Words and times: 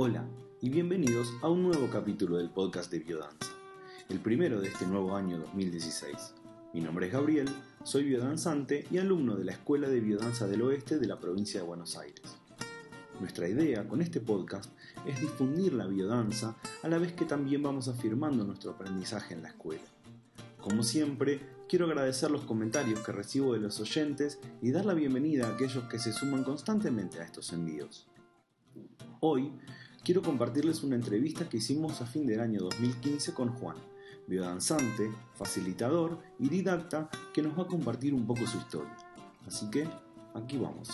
Hola 0.00 0.24
y 0.60 0.70
bienvenidos 0.70 1.34
a 1.42 1.48
un 1.48 1.64
nuevo 1.64 1.90
capítulo 1.90 2.36
del 2.36 2.50
podcast 2.50 2.88
de 2.88 3.00
Biodanza, 3.00 3.50
el 4.08 4.20
primero 4.20 4.60
de 4.60 4.68
este 4.68 4.86
nuevo 4.86 5.16
año 5.16 5.38
2016. 5.38 6.34
Mi 6.72 6.80
nombre 6.80 7.08
es 7.08 7.12
Gabriel, 7.12 7.48
soy 7.82 8.04
biodanzante 8.04 8.86
y 8.92 8.98
alumno 8.98 9.34
de 9.34 9.44
la 9.44 9.50
Escuela 9.50 9.88
de 9.88 9.98
Biodanza 9.98 10.46
del 10.46 10.62
Oeste 10.62 11.00
de 11.00 11.08
la 11.08 11.18
provincia 11.18 11.58
de 11.58 11.66
Buenos 11.66 11.98
Aires. 11.98 12.36
Nuestra 13.18 13.48
idea 13.48 13.88
con 13.88 14.00
este 14.00 14.20
podcast 14.20 14.70
es 15.04 15.20
difundir 15.20 15.72
la 15.72 15.88
biodanza 15.88 16.54
a 16.84 16.86
la 16.86 16.98
vez 16.98 17.14
que 17.14 17.24
también 17.24 17.64
vamos 17.64 17.88
afirmando 17.88 18.44
nuestro 18.44 18.70
aprendizaje 18.70 19.34
en 19.34 19.42
la 19.42 19.48
escuela. 19.48 19.82
Como 20.60 20.84
siempre, 20.84 21.40
quiero 21.68 21.86
agradecer 21.86 22.30
los 22.30 22.42
comentarios 22.42 23.00
que 23.00 23.10
recibo 23.10 23.52
de 23.52 23.58
los 23.58 23.80
oyentes 23.80 24.38
y 24.62 24.70
dar 24.70 24.86
la 24.86 24.94
bienvenida 24.94 25.48
a 25.48 25.54
aquellos 25.54 25.88
que 25.88 25.98
se 25.98 26.12
suman 26.12 26.44
constantemente 26.44 27.18
a 27.18 27.24
estos 27.24 27.52
envíos. 27.52 28.06
Hoy 29.20 29.50
quiero 30.08 30.22
compartirles 30.22 30.82
una 30.84 30.96
entrevista 30.96 31.50
que 31.50 31.58
hicimos 31.58 32.00
a 32.00 32.06
fin 32.06 32.26
del 32.26 32.40
año 32.40 32.60
2015 32.60 33.34
con 33.34 33.50
Juan, 33.50 33.76
biodanzante, 34.26 35.10
facilitador 35.34 36.18
y 36.38 36.48
didacta 36.48 37.10
que 37.34 37.42
nos 37.42 37.58
va 37.58 37.64
a 37.64 37.66
compartir 37.66 38.14
un 38.14 38.26
poco 38.26 38.46
su 38.46 38.56
historia. 38.56 38.96
Así 39.46 39.70
que, 39.70 39.86
aquí 40.32 40.56
vamos. 40.56 40.88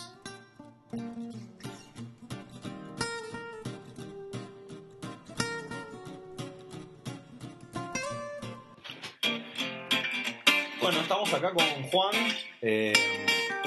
Bueno, 10.81 10.99
estamos 10.99 11.33
acá 11.33 11.53
con 11.53 11.63
Juan, 11.89 12.15
eh, 12.61 12.91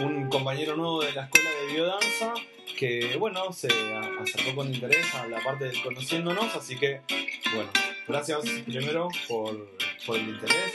un 0.05 0.29
compañero 0.29 0.77
nuevo 0.77 1.01
de 1.01 1.13
la 1.15 1.25
escuela 1.25 1.49
de 1.49 1.73
biodanza 1.73 2.35
que, 2.79 3.17
bueno, 3.17 3.53
se 3.53 3.67
acercó 4.23 4.55
con 4.55 4.73
interés 4.73 5.13
a 5.17 5.27
la 5.27 5.43
parte 5.43 5.65
del 5.65 5.83
conociéndonos, 5.83 6.55
así 6.55 6.79
que, 6.79 7.01
bueno, 7.53 7.71
gracias 8.07 8.39
primero 8.65 9.09
por, 9.27 9.69
el 10.15 10.29
interés, 10.29 10.75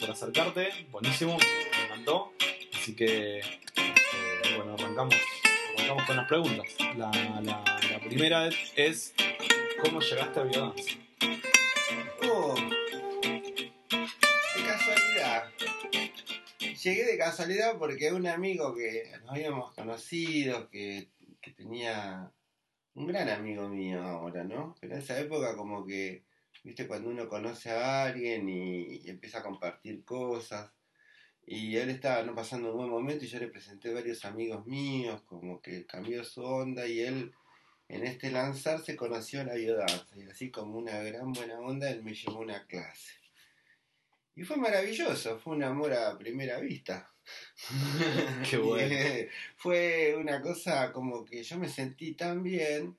por, 0.00 0.10
acercarte, 0.10 0.70
buenísimo, 0.90 1.38
me 1.38 1.84
encantó, 1.84 2.32
así 2.74 2.96
que, 2.96 3.38
eh, 3.38 3.42
bueno, 4.56 4.74
arrancamos, 4.74 5.14
arrancamos 5.76 6.04
con 6.04 6.16
las 6.16 6.26
preguntas. 6.26 6.66
La, 6.96 7.10
la 7.42 8.00
primera 8.00 8.48
es, 8.74 9.14
¿cómo 9.84 10.00
llegaste 10.00 10.40
a 10.40 10.42
biodanza? 10.42 10.90
llegué 16.82 17.04
de 17.04 17.18
casualidad 17.18 17.76
porque 17.78 18.10
un 18.12 18.26
amigo 18.26 18.74
que 18.74 19.12
nos 19.20 19.30
habíamos 19.32 19.72
conocido, 19.72 20.68
que, 20.70 21.08
tenía 21.60 22.32
un 22.94 23.06
gran 23.06 23.28
amigo 23.28 23.68
mío 23.68 24.02
ahora, 24.02 24.44
¿no? 24.44 24.74
Pero 24.80 24.94
en 24.94 25.00
esa 25.00 25.20
época 25.20 25.56
como 25.56 25.84
que, 25.84 26.24
viste, 26.64 26.86
cuando 26.86 27.10
uno 27.10 27.28
conoce 27.28 27.70
a 27.70 28.04
alguien 28.04 28.48
y, 28.48 29.08
empieza 29.08 29.38
a 29.38 29.42
compartir 29.42 30.04
cosas, 30.04 30.72
y 31.46 31.76
él 31.76 31.90
estaba 31.90 32.22
no 32.22 32.34
pasando 32.34 32.70
un 32.70 32.78
buen 32.78 32.90
momento 32.90 33.24
y 33.24 33.28
yo 33.28 33.38
le 33.38 33.48
presenté 33.48 33.92
varios 33.92 34.24
amigos 34.24 34.66
míos, 34.66 35.22
como 35.26 35.60
que 35.60 35.84
cambió 35.84 36.24
su 36.24 36.42
onda 36.42 36.86
y 36.86 37.00
él 37.00 37.32
en 37.88 38.06
este 38.06 38.30
lanzarse 38.30 38.94
conoció 38.94 39.42
la 39.44 39.54
biodanza 39.54 40.16
y 40.16 40.22
así 40.28 40.50
como 40.50 40.78
una 40.78 41.02
gran 41.02 41.32
buena 41.32 41.58
onda 41.58 41.90
él 41.90 42.04
me 42.04 42.14
llevó 42.14 42.40
una 42.40 42.66
clase. 42.66 43.14
Y 44.36 44.44
fue 44.44 44.56
maravilloso, 44.56 45.38
fue 45.38 45.56
un 45.56 45.64
amor 45.64 45.92
a 45.92 46.16
primera 46.16 46.60
vista. 46.60 47.12
Qué 48.50 48.56
bueno. 48.56 48.96
fue 49.56 50.14
una 50.16 50.40
cosa 50.40 50.92
como 50.92 51.24
que 51.24 51.42
yo 51.42 51.58
me 51.58 51.68
sentí 51.68 52.14
tan 52.14 52.42
bien. 52.42 52.96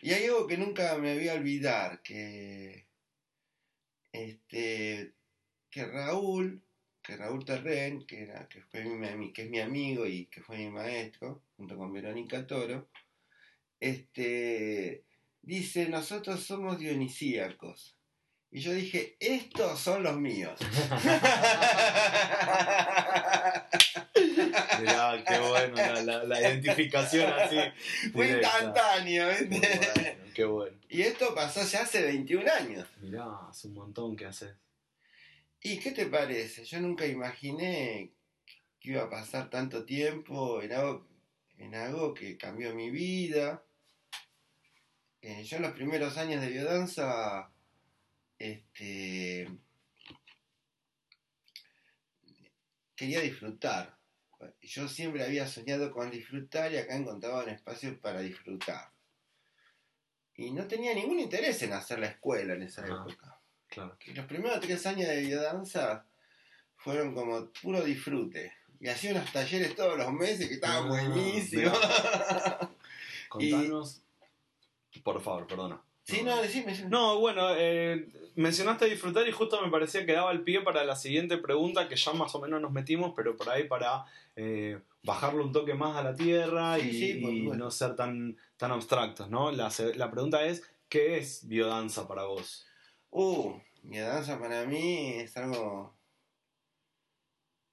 Y 0.00 0.12
hay 0.12 0.26
algo 0.26 0.46
que 0.46 0.58
nunca 0.58 0.96
me 0.98 1.14
voy 1.14 1.28
a 1.28 1.34
olvidar, 1.34 2.02
que 2.02 2.86
este 4.12 5.12
que 5.70 5.86
Raúl, 5.86 6.62
que 7.02 7.16
Raúl 7.16 7.44
Terren, 7.44 8.06
que 8.06 8.22
era, 8.22 8.48
que 8.48 8.62
fue 8.62 8.84
mi, 8.84 9.32
que 9.32 9.42
es 9.42 9.50
mi 9.50 9.60
amigo 9.60 10.06
y 10.06 10.26
que 10.26 10.40
fue 10.40 10.58
mi 10.58 10.70
maestro, 10.70 11.42
junto 11.56 11.76
con 11.76 11.92
Verónica 11.92 12.46
Toro, 12.46 12.88
este 13.80 15.04
dice 15.42 15.88
nosotros 15.88 16.44
somos 16.44 16.78
dionisíacos. 16.78 17.96
Y 18.50 18.60
yo 18.60 18.72
dije, 18.72 19.16
estos 19.20 19.78
son 19.78 20.04
los 20.04 20.18
míos. 20.18 20.58
Mirá, 24.80 25.24
qué 25.26 25.38
bueno 25.38 25.76
la, 26.26 26.40
identificación 26.40 27.32
así. 27.32 27.56
Fue 28.12 28.30
instantáneo, 28.30 29.28
¿viste? 29.28 30.18
Qué 30.34 30.44
bueno, 30.44 30.76
Y 30.88 31.02
esto 31.02 31.34
pasó 31.34 31.64
ya 31.64 31.82
hace 31.82 32.02
21 32.02 32.50
años. 32.52 32.86
Mirá, 33.00 33.26
hace 33.48 33.68
un 33.68 33.74
montón 33.74 34.16
que 34.16 34.26
haces. 34.26 34.54
¿Y 35.60 35.78
qué 35.78 35.90
te 35.90 36.06
parece? 36.06 36.64
Yo 36.64 36.80
nunca 36.80 37.06
imaginé 37.06 38.12
que 38.80 38.90
iba 38.90 39.02
a 39.02 39.10
pasar 39.10 39.50
tanto 39.50 39.84
tiempo 39.84 40.62
en 40.62 40.72
algo, 40.72 41.08
en 41.58 41.74
algo 41.74 42.14
que 42.14 42.36
cambió 42.38 42.74
mi 42.74 42.90
vida. 42.90 43.64
Eh, 45.20 45.42
yo 45.42 45.56
en 45.56 45.62
los 45.64 45.72
primeros 45.72 46.16
años 46.16 46.40
de 46.40 46.48
biodanza 46.48 47.50
este, 48.38 49.48
quería 52.94 53.20
disfrutar. 53.20 53.97
Yo 54.60 54.88
siempre 54.88 55.24
había 55.24 55.46
soñado 55.46 55.90
con 55.90 56.10
disfrutar 56.10 56.72
y 56.72 56.76
acá 56.76 56.96
encontraba 56.96 57.42
un 57.42 57.50
espacio 57.50 58.00
para 58.00 58.20
disfrutar. 58.20 58.90
Y 60.34 60.52
no 60.52 60.66
tenía 60.66 60.94
ningún 60.94 61.18
interés 61.18 61.60
en 61.62 61.72
hacer 61.72 61.98
la 61.98 62.06
escuela 62.06 62.54
en 62.54 62.62
esa 62.62 62.82
ah, 62.84 62.86
época. 62.86 63.40
Claro. 63.68 63.98
los 64.14 64.26
primeros 64.26 64.60
tres 64.60 64.86
años 64.86 65.08
de 65.08 65.20
biodanza 65.20 66.06
fueron 66.76 67.14
como 67.14 67.50
puro 67.50 67.82
disfrute. 67.82 68.52
Y 68.80 68.88
hacía 68.88 69.10
unos 69.10 69.32
talleres 69.32 69.74
todos 69.74 69.98
los 69.98 70.12
meses 70.12 70.48
que 70.48 70.54
estaban 70.54 70.84
ah, 70.84 70.88
buenísimos. 70.88 71.78
Contanos, 73.28 74.02
por 75.02 75.20
favor, 75.20 75.46
perdona. 75.46 75.82
Sí, 76.08 76.22
no, 76.22 76.40
decime. 76.40 76.74
No, 76.88 77.20
bueno, 77.20 77.54
eh, 77.54 78.08
mencionaste 78.34 78.86
disfrutar 78.86 79.28
y 79.28 79.32
justo 79.32 79.60
me 79.60 79.70
parecía 79.70 80.06
que 80.06 80.14
daba 80.14 80.32
el 80.32 80.42
pie 80.42 80.62
para 80.62 80.82
la 80.84 80.96
siguiente 80.96 81.36
pregunta 81.36 81.86
que 81.86 81.96
ya 81.96 82.14
más 82.14 82.34
o 82.34 82.40
menos 82.40 82.62
nos 82.62 82.72
metimos, 82.72 83.12
pero 83.14 83.36
por 83.36 83.50
ahí 83.50 83.64
para 83.64 84.06
eh, 84.34 84.80
bajarlo 85.02 85.44
un 85.44 85.52
toque 85.52 85.74
más 85.74 85.96
a 85.96 86.02
la 86.02 86.14
tierra 86.14 86.78
y, 86.78 87.20
no 87.54 87.70
ser 87.70 87.94
tan, 87.94 88.38
tan 88.56 88.72
abstractos, 88.72 89.28
¿no? 89.28 89.52
La, 89.52 89.70
la, 89.96 90.10
pregunta 90.10 90.46
es, 90.46 90.62
¿qué 90.88 91.18
es 91.18 91.46
biodanza 91.46 92.08
para 92.08 92.24
vos? 92.24 92.66
Uh, 93.10 93.60
biodanza 93.82 94.40
para 94.40 94.64
mí 94.64 95.10
es 95.10 95.36
algo... 95.36 95.94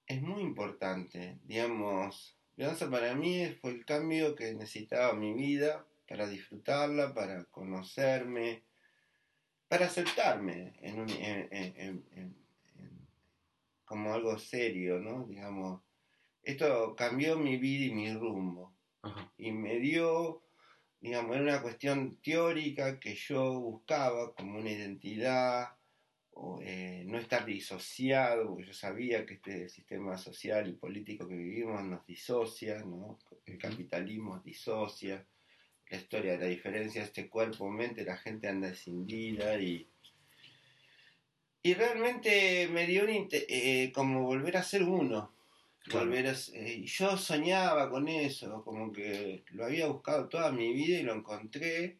Es 0.08 0.22
muy 0.22 0.42
importante, 0.42 1.40
digamos. 1.46 2.36
Biodanza 2.58 2.92
para 2.92 3.16
mí 3.16 3.48
fue 3.62 3.72
el 3.72 3.86
cambio 3.86 4.36
que 4.36 4.54
necesitaba 4.54 5.14
mi 5.14 5.34
vida 5.34 5.86
para 6.08 6.28
disfrutarla, 6.28 7.14
para 7.14 7.46
conocerme, 7.46 8.64
para 9.68 9.88
aceptarme 9.88 10.74
en 10.82 11.08
como 13.86 14.14
algo 14.14 14.38
serio, 14.38 15.00
¿no? 15.00 15.26
Digamos, 15.28 15.82
esto 16.42 16.96
cambió 16.96 17.38
mi 17.38 17.58
vida 17.58 17.86
y 17.86 17.94
mi 17.94 18.14
rumbo. 18.14 18.76
Y 19.38 19.52
me 19.52 19.80
dio, 19.80 20.44
digamos, 21.00 21.36
era 21.36 21.44
una 21.44 21.62
cuestión 21.62 22.18
teórica 22.22 23.00
que 23.00 23.14
yo 23.14 23.60
buscaba 23.60 24.34
como 24.34 24.58
una 24.58 24.72
identidad, 24.72 25.70
o, 26.32 26.60
eh, 26.62 27.04
no 27.06 27.18
estar 27.18 27.46
disociado, 27.46 28.50
porque 28.50 28.66
yo 28.66 28.74
sabía 28.74 29.26
que 29.26 29.36
este 29.36 29.70
sistema 29.70 30.18
social 30.18 30.68
y 30.68 30.74
político 30.74 31.28
que 31.28 31.36
vivimos 31.36 31.82
nos 31.84 32.06
disocia, 32.06 32.80
¿no? 32.84 33.20
El 33.46 33.58
capitalismo 33.58 34.40
disocia 34.40 35.26
la 35.90 35.98
historia 35.98 36.34
de 36.34 36.40
la 36.40 36.46
diferencia 36.46 37.04
este 37.04 37.30
cuerpo-mente, 37.30 38.04
la 38.04 38.18
gente 38.18 38.48
anda 38.48 38.70
escindida 38.70 39.60
y... 39.60 39.88
Y 41.62 41.74
realmente 41.74 42.68
me 42.68 42.86
dio 42.86 43.06
eh, 43.08 43.92
como 43.92 44.22
volver 44.22 44.56
a 44.58 44.64
ser 44.64 44.84
uno. 44.84 45.34
Volver 45.92 46.36
eh, 46.54 46.84
yo 46.86 47.18
soñaba 47.18 47.90
con 47.90 48.08
eso, 48.08 48.64
como 48.64 48.92
que 48.92 49.44
lo 49.50 49.66
había 49.66 49.88
buscado 49.88 50.30
toda 50.30 50.52
mi 50.52 50.72
vida 50.74 51.00
y 51.00 51.04
lo 51.04 51.16
encontré. 51.16 51.98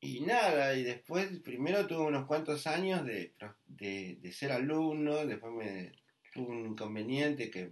Y 0.00 0.22
nada, 0.22 0.74
y 0.74 0.82
después 0.82 1.28
primero 1.44 1.86
tuve 1.86 2.02
unos 2.02 2.26
cuantos 2.26 2.66
años 2.66 3.04
de, 3.06 3.32
de, 3.68 4.32
ser 4.32 4.50
alumno, 4.50 5.24
después 5.24 5.52
me 5.52 5.92
tuve 6.32 6.48
un 6.48 6.66
inconveniente 6.66 7.48
que, 7.48 7.70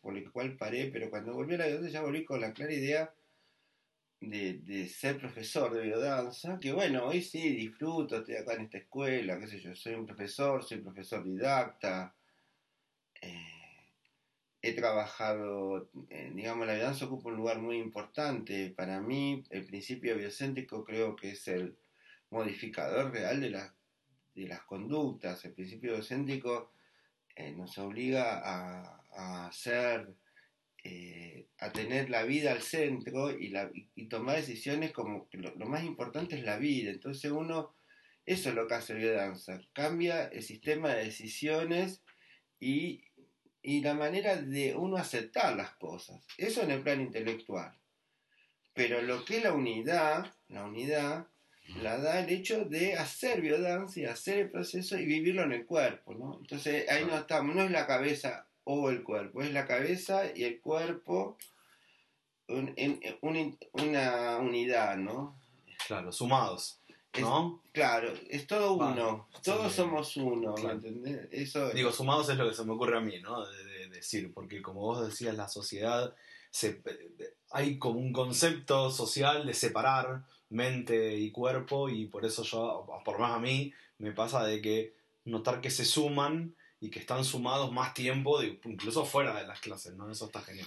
por 0.00 0.16
el 0.16 0.28
cual 0.32 0.56
paré, 0.56 0.90
pero 0.92 1.08
cuando 1.08 1.34
volví 1.34 1.54
a 1.54 1.58
la 1.58 1.66
vida 1.68 1.88
ya 1.88 2.02
volví 2.02 2.24
con 2.24 2.40
la 2.40 2.52
clara 2.52 2.72
idea 2.72 3.14
de, 4.22 4.88
ser 4.88 5.18
profesor 5.18 5.72
de 5.72 5.82
biodanza, 5.82 6.58
que 6.60 6.72
bueno, 6.72 7.06
hoy 7.06 7.22
sí 7.22 7.50
disfruto, 7.50 8.18
estoy 8.18 8.36
acá 8.36 8.54
en 8.54 8.62
esta 8.62 8.78
escuela, 8.78 9.38
qué 9.38 9.46
sé 9.46 9.60
yo, 9.60 9.74
soy 9.74 9.94
un 9.94 10.06
profesor, 10.06 10.62
soy 10.64 10.78
profesor 10.78 11.24
didacta, 11.24 12.14
eh, 13.20 13.62
he 14.62 14.72
trabajado, 14.74 15.90
eh, 16.08 16.30
digamos, 16.34 16.66
la 16.66 16.74
biodanza 16.74 17.06
ocupa 17.06 17.30
un 17.30 17.36
lugar 17.36 17.58
muy 17.58 17.78
importante. 17.78 18.72
Para 18.76 19.00
mí, 19.00 19.42
el 19.50 19.66
principio 19.66 20.16
biocéntrico 20.16 20.84
creo 20.84 21.16
que 21.16 21.32
es 21.32 21.48
el 21.48 21.76
modificador 22.30 23.12
real 23.12 23.40
de, 23.40 23.50
de 23.50 24.48
las 24.48 24.62
conductas. 24.62 25.44
El 25.44 25.52
principio 25.52 25.94
biocéntrico 25.94 26.72
eh, 27.34 27.52
nos 27.52 27.76
obliga 27.78 28.40
a, 28.44 29.46
hacer, 29.46 30.14
eh, 30.84 31.46
a 31.58 31.72
tener 31.72 32.10
la 32.10 32.24
vida 32.24 32.52
al 32.52 32.62
centro 32.62 33.30
y, 33.30 33.48
la, 33.48 33.70
y 33.94 34.06
tomar 34.06 34.36
decisiones 34.36 34.92
como 34.92 35.28
que 35.28 35.38
lo, 35.38 35.54
más 35.66 35.84
importante 35.84 36.36
es 36.36 36.44
la 36.44 36.58
vida. 36.58 36.90
Entonces 36.90 37.30
uno, 37.30 37.74
eso 38.26 38.48
es 38.48 38.54
lo 38.54 38.66
que 38.66 38.74
hace 38.74 38.94
biodanza, 38.94 39.60
cambia 39.72 40.24
el 40.24 40.42
sistema 40.42 40.94
de 40.94 41.04
decisiones 41.04 42.02
y 42.58 43.04
y 43.62 43.80
la 43.80 43.94
manera 43.94 44.36
de 44.36 44.74
uno 44.74 44.96
aceptar 44.96 45.56
las 45.56 45.70
cosas. 45.76 46.20
Eso 46.36 46.62
en 46.62 46.72
el 46.72 46.82
plan 46.82 47.00
intelectual. 47.00 47.72
Pero 48.74 49.00
lo 49.02 49.24
que 49.24 49.38
es 49.38 49.44
la 49.44 49.52
unidad, 49.52 50.34
la 50.48 50.64
unidad 50.64 51.26
la 51.80 51.96
da 51.96 52.20
el 52.20 52.30
hecho 52.30 52.64
de 52.64 52.94
hacer 52.94 53.40
biodanza 53.40 54.00
y 54.00 54.04
hacer 54.04 54.38
el 54.40 54.50
proceso 54.50 54.98
y 54.98 55.06
vivirlo 55.06 55.44
en 55.44 55.52
el 55.52 55.64
cuerpo, 55.64 56.12
¿no? 56.12 56.38
Entonces 56.40 56.88
ahí 56.88 57.04
no 57.04 57.16
estamos, 57.16 57.54
no 57.54 57.62
es 57.62 57.70
la 57.70 57.86
cabeza 57.86 58.48
o 58.64 58.90
el 58.90 59.02
cuerpo, 59.02 59.42
es 59.42 59.52
la 59.52 59.66
cabeza 59.66 60.24
y 60.34 60.44
el 60.44 60.60
cuerpo 60.60 61.36
en, 62.48 63.00
una 63.72 64.38
unidad, 64.38 64.96
¿no? 64.96 65.36
Claro, 65.86 66.12
sumados. 66.12 66.78
¿No? 67.18 67.60
claro, 67.72 68.10
es 68.30 68.46
todo 68.46 68.72
uno. 68.72 69.28
Todos 69.44 69.74
somos 69.74 70.16
uno, 70.16 70.54
Eso 71.30 71.70
Digo, 71.72 71.92
sumados 71.92 72.30
es 72.30 72.38
lo 72.38 72.48
que 72.48 72.54
se 72.54 72.64
me 72.64 72.72
ocurre 72.72 72.96
a 72.96 73.02
mí, 73.02 73.20
¿no? 73.20 73.46
De, 73.46 73.88
decir, 73.88 74.32
porque 74.32 74.62
como 74.62 74.80
vos 74.80 75.06
decías, 75.06 75.36
la 75.36 75.48
sociedad, 75.48 76.14
se, 76.50 76.82
hay 77.50 77.78
como 77.78 78.00
un 78.00 78.12
concepto 78.12 78.90
social 78.90 79.46
de 79.46 79.54
separar 79.54 80.24
mente 80.48 81.18
y 81.18 81.30
cuerpo 81.30 81.88
y 81.88 82.06
por 82.06 82.24
eso 82.24 82.42
yo, 82.42 82.86
por 83.04 83.18
más 83.18 83.32
a 83.32 83.38
mí, 83.38 83.72
me 83.98 84.12
pasa 84.12 84.44
de 84.44 84.60
que 84.60 84.94
notar 85.24 85.60
que 85.60 85.70
se 85.70 85.84
suman 85.84 86.56
y 86.82 86.90
que 86.90 86.98
están 86.98 87.24
sumados 87.24 87.70
más 87.70 87.94
tiempo, 87.94 88.42
incluso 88.42 89.06
fuera 89.06 89.32
de 89.40 89.46
las 89.46 89.60
clases, 89.60 89.94
¿no? 89.94 90.10
Eso 90.10 90.26
está 90.26 90.40
genial. 90.40 90.66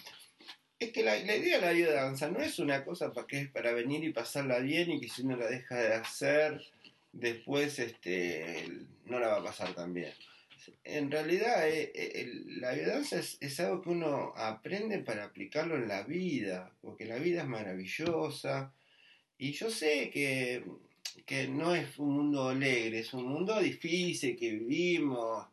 Es 0.80 0.94
que 0.94 1.04
la, 1.04 1.18
idea 1.18 1.58
de 1.58 1.62
la 1.62 1.68
ayudanza 1.68 2.32
no 2.32 2.40
es 2.40 2.58
una 2.58 2.86
cosa 2.86 3.12
para 3.12 3.28
que 3.28 3.42
es 3.42 3.52
para 3.52 3.74
venir 3.74 4.02
y 4.06 4.14
pasarla 4.14 4.60
bien 4.60 4.92
y 4.92 5.02
que 5.02 5.10
si 5.10 5.24
uno 5.24 5.36
la 5.36 5.48
deja 5.48 5.76
de 5.76 5.94
hacer, 5.94 6.62
después 7.12 7.80
este, 7.80 8.66
no 9.04 9.20
la 9.20 9.28
va 9.28 9.38
a 9.40 9.44
pasar 9.44 9.76
tan 9.76 9.94
bien. 9.94 10.14
En 10.86 11.12
realidad, 11.12 11.68
eh, 11.68 11.92
eh, 11.94 12.32
la 12.46 12.70
ayudanza 12.70 13.20
es, 13.20 13.60
algo 13.60 13.82
que 13.82 13.90
uno 13.90 14.32
aprende 14.38 15.00
para 15.00 15.26
aplicarlo 15.26 15.76
en 15.76 15.90
la 15.90 16.04
vida, 16.04 16.72
porque 16.82 17.04
la 17.04 17.18
vida 17.18 17.42
es 17.42 17.48
maravillosa. 17.48 18.74
Y 19.38 19.52
yo 19.52 19.70
sé 19.70 20.10
que, 20.12 20.64
que 21.26 21.50
no 21.50 21.76
es 21.76 22.00
un 22.00 22.14
mundo 22.14 22.48
alegre, 22.48 23.00
es 23.00 23.14
un 23.14 23.26
mundo 23.26 23.60
difícil 23.60 24.38
que 24.38 24.52
vivimos. 24.52 25.46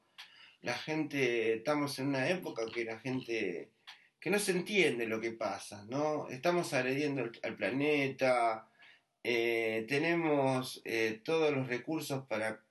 La 0.63 0.75
gente, 0.75 1.55
estamos 1.55 1.99
en 1.99 2.09
una 2.09 2.29
época 2.29 2.63
que 2.73 2.85
la 2.85 2.99
gente 2.99 3.73
que 4.21 4.31
no 4.31 4.39
se 4.39 4.53
entiende 4.53 5.07
lo 5.09 5.21
que 5.21 5.33
pasa, 5.33 5.85
¿no? 5.89 6.29
Estamos 6.29 6.73
agrediendo 6.73 7.29
al 7.43 7.57
planeta, 7.57 8.69
eh, 9.25 9.85
tenemos 9.89 10.81
eh, 10.85 11.21
todos 11.25 11.53
los 11.53 11.67
recursos 11.67 12.25
para 12.29 12.63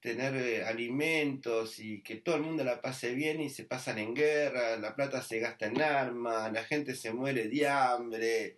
tener 0.00 0.36
eh, 0.36 0.64
alimentos 0.64 1.80
y 1.80 2.02
que 2.02 2.16
todo 2.16 2.36
el 2.36 2.42
mundo 2.42 2.62
la 2.62 2.80
pase 2.80 3.14
bien 3.14 3.40
y 3.40 3.50
se 3.50 3.64
pasan 3.64 3.98
en 3.98 4.14
guerra, 4.14 4.76
la 4.76 4.94
plata 4.94 5.20
se 5.20 5.40
gasta 5.40 5.66
en 5.66 5.82
armas, 5.82 6.52
la 6.52 6.62
gente 6.62 6.94
se 6.94 7.12
muere 7.12 7.48
de 7.48 7.66
hambre. 7.66 8.56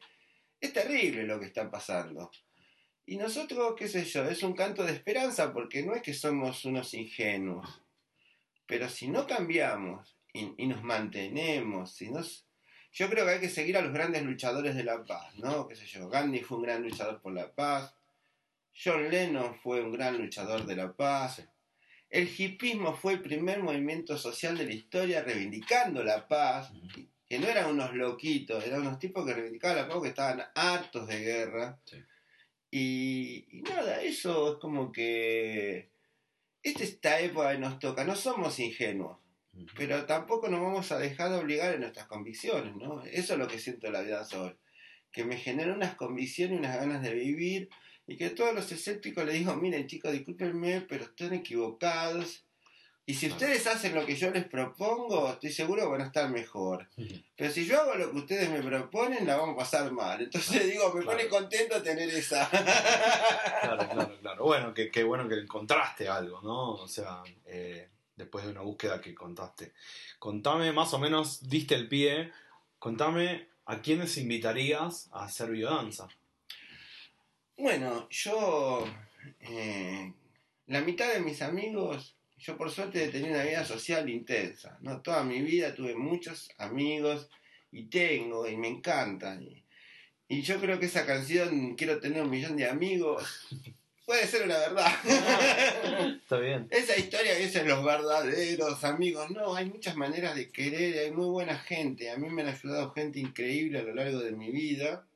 Es 0.61 0.75
terrible 0.75 1.25
lo 1.25 1.41
que 1.41 1.47
está 1.47 1.71
pasando. 1.71 2.31
Y 3.07 3.17
nosotros, 3.17 3.75
qué 3.79 3.89
sé 3.89 4.05
yo, 4.05 4.29
es 4.29 4.43
un 4.43 4.53
canto 4.53 4.85
de 4.85 4.93
esperanza 4.93 5.53
porque 5.55 5.83
no 5.83 5.95
es 5.95 6.03
que 6.03 6.13
somos 6.13 6.67
unos 6.67 6.93
ingenuos. 6.93 7.83
Pero 8.73 8.89
si 8.89 9.09
no 9.09 9.27
cambiamos 9.27 10.17
y, 10.33 10.67
nos 10.67 10.83
mantenemos, 10.83 11.93
si 11.93 12.11
nos... 12.11 12.47
Yo 12.91 13.11
creo 13.11 13.27
que 13.27 13.33
hay 13.33 13.41
que 13.41 13.51
seguir 13.51 13.77
a 13.77 13.83
los 13.83 13.93
grandes 13.93 14.23
luchadores 14.23 14.75
de 14.75 14.83
la 14.83 15.05
paz, 15.05 15.35
¿no? 15.37 15.69
¿Qué 15.69 15.77
sé 15.77 15.85
yo? 15.85 16.09
Gandhi 16.09 16.41
fue 16.41 16.57
un 16.57 16.63
gran 16.63 16.83
luchador 16.83 17.21
por 17.21 17.35
la 17.35 17.53
paz, 17.53 17.95
John 18.75 19.11
Lennon 19.11 19.57
fue 19.57 19.83
un 19.83 19.93
gran 19.93 20.17
luchador 20.17 20.65
de 20.65 20.75
la 20.75 20.91
paz, 20.91 21.47
el 22.09 22.27
hipismo 22.35 22.95
fue 22.95 23.13
el 23.13 23.21
primer 23.21 23.63
movimiento 23.63 24.17
social 24.17 24.57
de 24.57 24.65
la 24.65 24.73
historia 24.73 25.23
reivindicando 25.23 26.03
la 26.03 26.27
paz, 26.27 26.73
que 27.29 27.39
no 27.39 27.49
eran 27.49 27.69
unos 27.69 27.93
loquitos, 27.93 28.65
eran 28.65 28.81
unos 28.81 28.99
tipos 28.99 29.27
que 29.27 29.35
reivindicaban 29.35 29.77
la 29.77 29.89
paz 29.89 30.01
que 30.01 30.09
estaban 30.09 30.43
hartos 30.55 31.07
de 31.09 31.21
guerra. 31.21 31.79
Y, 32.71 33.45
y, 33.51 33.61
nada, 33.61 34.01
eso 34.01 34.55
es 34.55 34.59
como 34.61 34.91
que... 34.91 35.92
Esta, 36.63 37.21
época 37.21 37.55
nos 37.59 37.79
toca, 37.79 38.05
no 38.05 38.15
somos 38.15 38.59
ingenuos 38.59 39.23
pero 39.77 40.07
tampoco 40.07 40.49
nos 40.49 40.61
vamos 40.61 40.93
a 40.93 40.99
dejar 40.99 41.31
de 41.31 41.39
obligar 41.39 41.75
en 41.75 41.81
nuestras 41.81 42.07
convicciones, 42.07 42.75
¿no? 42.75 43.03
Eso 43.05 43.35
es 43.35 43.39
lo 43.39 43.49
que 43.49 43.59
siento 43.59 43.91
la 43.91 44.03
vida 44.03 44.27
hoy, 44.37 44.55
que 45.11 45.25
me 45.25 45.37
genera 45.37 45.75
unas 45.75 45.95
convicciones 45.95 46.57
y 46.57 46.59
unas 46.59 46.77
ganas 46.77 47.03
de 47.03 47.15
vivir 47.15 47.69
y 48.07 48.17
que 48.17 48.27
a 48.27 48.35
todos 48.35 48.55
los 48.55 48.73
escépticos 48.73 49.25
les 49.25 49.35
digo, 49.35 49.55
miren 49.57 49.87
chicos, 49.87 50.13
discúlpenme, 50.13 50.81
pero 50.83 51.05
están 51.05 51.35
equivocados. 51.35 52.47
Y 53.05 53.15
si 53.15 53.29
ustedes 53.29 53.67
hacen 53.67 53.95
lo 53.95 54.07
que 54.07 54.15
yo 54.15 54.31
les 54.31 54.45
propongo, 54.45 55.33
estoy 55.33 55.51
seguro 55.51 55.83
que 55.83 55.89
van 55.89 56.03
a 56.03 56.07
estar 56.07 56.31
mejor. 56.31 56.89
Pero 57.37 57.51
si 57.51 57.67
yo 57.67 57.81
hago 57.81 57.95
lo 57.95 58.11
que 58.13 58.19
ustedes 58.19 58.49
me 58.51 58.63
proponen, 58.63 59.27
la 59.27 59.37
vamos 59.37 59.57
a 59.57 59.59
pasar 59.59 59.91
mal. 59.91 60.23
Entonces 60.23 60.71
digo, 60.71 60.93
me 60.95 61.03
pone 61.03 61.29
contento 61.29 61.83
tener 61.83 62.09
esa. 62.09 62.49
claro, 63.61 63.89
claro, 63.89 64.19
claro. 64.21 64.45
Bueno, 64.45 64.73
qué 64.75 65.03
bueno 65.03 65.29
que 65.29 65.35
encontraste 65.35 66.09
algo, 66.09 66.41
¿no? 66.43 66.75
O 66.75 66.87
sea, 66.87 67.23
eh, 67.47 67.89
después 68.17 68.45
de 68.45 68.53
una 68.53 68.61
búsqueda 68.61 69.01
que 69.01 69.15
contaste. 69.15 69.73
Contame, 70.19 70.73
más 70.73 70.95
o 70.95 70.99
menos, 70.99 71.49
diste 71.49 71.75
el 71.75 71.89
pie, 71.89 72.31
contame 72.79 73.49
a 73.67 73.81
quiénes 73.81 74.17
invitarías 74.17 75.09
a 75.13 75.25
hacer 75.25 75.51
biodanza. 75.51 76.09
Bueno, 77.57 78.09
yo, 78.11 78.87
eh, 79.41 80.13
la 80.67 80.81
mitad 80.81 81.13
de 81.13 81.21
mis 81.21 81.43
amigos, 81.43 82.17
yo 82.43 82.57
por 82.57 82.71
suerte 82.71 83.05
he 83.05 83.09
tenido 83.09 83.35
una 83.35 83.45
vida 83.45 83.65
social 83.65 84.09
intensa, 84.09 84.77
¿no? 84.81 85.01
Toda 85.01 85.23
mi 85.23 85.41
vida 85.43 85.75
tuve 85.75 85.95
muchos 85.95 86.51
amigos 86.59 87.29
y 87.71 87.85
tengo 87.85 88.49
y 88.49 88.57
me 88.57 88.69
encantan. 88.69 89.43
Y, 89.43 89.65
y 90.29 90.43
yo 90.43 90.59
creo 90.61 90.81
que 90.81 90.87
esa 90.87 91.07
canción, 91.07 91.77
quiero 91.77 92.01
tener 92.01 92.23
un 92.23 92.31
millón 92.31 92.57
de 92.57 92.69
amigos, 92.69 93.49
puede 94.07 94.27
ser 94.27 94.43
una 94.43 94.59
verdad. 94.59 94.93
Está 96.23 96.39
bien. 96.39 96.67
Esa 96.71 96.97
historia 96.97 97.37
que 97.37 97.45
dicen 97.45 97.69
los 97.69 97.85
verdaderos 97.85 98.83
amigos, 98.83 99.31
no, 99.31 99.55
hay 99.55 99.67
muchas 99.67 99.97
maneras 99.97 100.35
de 100.35 100.51
querer, 100.51 100.99
hay 100.99 101.13
muy 101.13 101.27
buena 101.27 101.57
gente. 101.57 102.11
A 102.11 102.17
mí 102.17 102.29
me 102.29 102.43
han 102.43 102.49
ayudado 102.49 102.93
gente 102.93 103.21
increíble 103.21 103.79
a 103.79 103.83
lo 103.83 103.95
largo 103.95 104.19
de 104.19 104.33
mi 104.33 104.51
vida. 104.51 105.07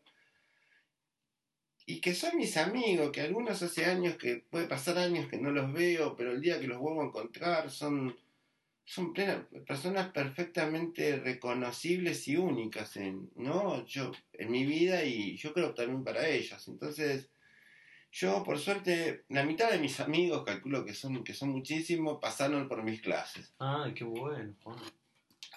Y 1.88 2.00
que 2.00 2.14
son 2.14 2.36
mis 2.36 2.56
amigos, 2.56 3.12
que 3.12 3.20
algunos 3.20 3.62
hace 3.62 3.84
años 3.84 4.16
que 4.16 4.44
puede 4.50 4.66
pasar 4.66 4.98
años 4.98 5.28
que 5.28 5.38
no 5.38 5.52
los 5.52 5.72
veo, 5.72 6.16
pero 6.16 6.32
el 6.32 6.40
día 6.40 6.58
que 6.58 6.66
los 6.66 6.78
vuelvo 6.78 7.02
a 7.02 7.06
encontrar 7.06 7.70
son, 7.70 8.16
son 8.84 9.14
personas 9.14 10.10
perfectamente 10.10 11.16
reconocibles 11.16 12.26
y 12.26 12.36
únicas 12.36 12.96
en, 12.96 13.30
¿no? 13.36 13.86
yo, 13.86 14.10
en 14.32 14.50
mi 14.50 14.66
vida 14.66 15.04
y 15.04 15.36
yo 15.36 15.54
creo 15.54 15.74
también 15.74 16.02
para 16.02 16.28
ellas. 16.28 16.66
Entonces, 16.66 17.30
yo, 18.10 18.42
por 18.42 18.58
suerte, 18.58 19.24
la 19.28 19.44
mitad 19.44 19.70
de 19.70 19.78
mis 19.78 20.00
amigos, 20.00 20.42
calculo 20.44 20.84
que 20.84 20.94
son, 20.94 21.22
que 21.22 21.34
son 21.34 21.50
muchísimos, 21.50 22.18
pasaron 22.20 22.66
por 22.66 22.82
mis 22.82 23.00
clases. 23.00 23.54
Ay, 23.58 23.94
qué 23.94 24.04
bueno, 24.04 24.54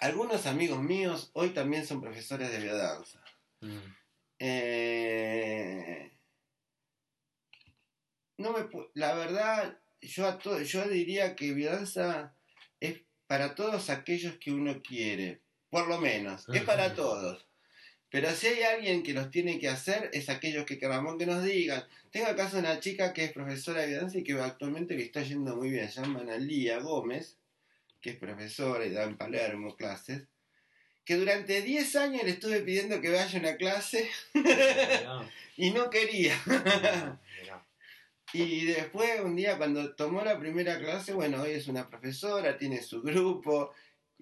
Algunos 0.00 0.46
amigos 0.46 0.80
míos 0.80 1.30
hoy 1.32 1.50
también 1.50 1.86
son 1.86 2.00
profesores 2.00 2.52
de 2.52 2.60
biodanza. 2.60 3.24
Mm. 3.62 3.78
Eh, 4.38 6.09
no 8.40 8.52
me, 8.52 8.66
la 8.94 9.14
verdad, 9.14 9.78
yo, 10.00 10.26
a 10.26 10.38
todo, 10.38 10.60
yo 10.62 10.88
diría 10.88 11.36
que 11.36 11.52
biodanza 11.52 12.34
es 12.80 13.02
para 13.26 13.54
todos 13.54 13.90
aquellos 13.90 14.36
que 14.36 14.50
uno 14.50 14.82
quiere, 14.82 15.40
por 15.68 15.86
lo 15.86 16.00
menos, 16.00 16.46
es 16.48 16.62
para 16.62 16.94
todos. 16.94 17.46
Pero 18.10 18.30
si 18.32 18.48
hay 18.48 18.62
alguien 18.62 19.04
que 19.04 19.12
los 19.12 19.30
tiene 19.30 19.60
que 19.60 19.68
hacer, 19.68 20.10
es 20.12 20.28
aquellos 20.28 20.64
que 20.64 20.78
queramos 20.78 21.16
que 21.16 21.26
nos 21.26 21.44
digan. 21.44 21.84
Tengo 22.10 22.26
acaso 22.26 22.58
una 22.58 22.80
chica 22.80 23.12
que 23.12 23.24
es 23.24 23.32
profesora 23.32 23.82
de 23.82 23.94
danza 23.94 24.18
y 24.18 24.24
que 24.24 24.32
actualmente 24.32 24.96
le 24.96 25.04
está 25.04 25.22
yendo 25.22 25.54
muy 25.54 25.70
bien. 25.70 25.88
Se 25.88 26.00
llama 26.00 26.20
Analía 26.20 26.80
Gómez, 26.80 27.36
que 28.00 28.10
es 28.10 28.16
profesora 28.16 28.84
y 28.84 28.90
da 28.90 29.04
en 29.04 29.16
Palermo 29.16 29.76
clases. 29.76 30.26
Que 31.04 31.16
durante 31.16 31.62
10 31.62 31.96
años 31.96 32.24
le 32.24 32.30
estuve 32.30 32.62
pidiendo 32.62 33.00
que 33.00 33.10
vaya 33.10 33.38
a 33.38 33.40
una 33.40 33.56
clase 33.56 34.10
y 35.56 35.70
no 35.70 35.88
quería. 35.88 36.36
Y 38.32 38.64
después, 38.66 39.20
un 39.22 39.36
día, 39.36 39.58
cuando 39.58 39.94
tomó 39.94 40.22
la 40.22 40.38
primera 40.38 40.78
clase, 40.78 41.12
bueno, 41.14 41.42
hoy 41.42 41.52
es 41.52 41.68
una 41.68 41.88
profesora, 41.88 42.56
tiene 42.56 42.82
su 42.82 43.02
grupo 43.02 43.72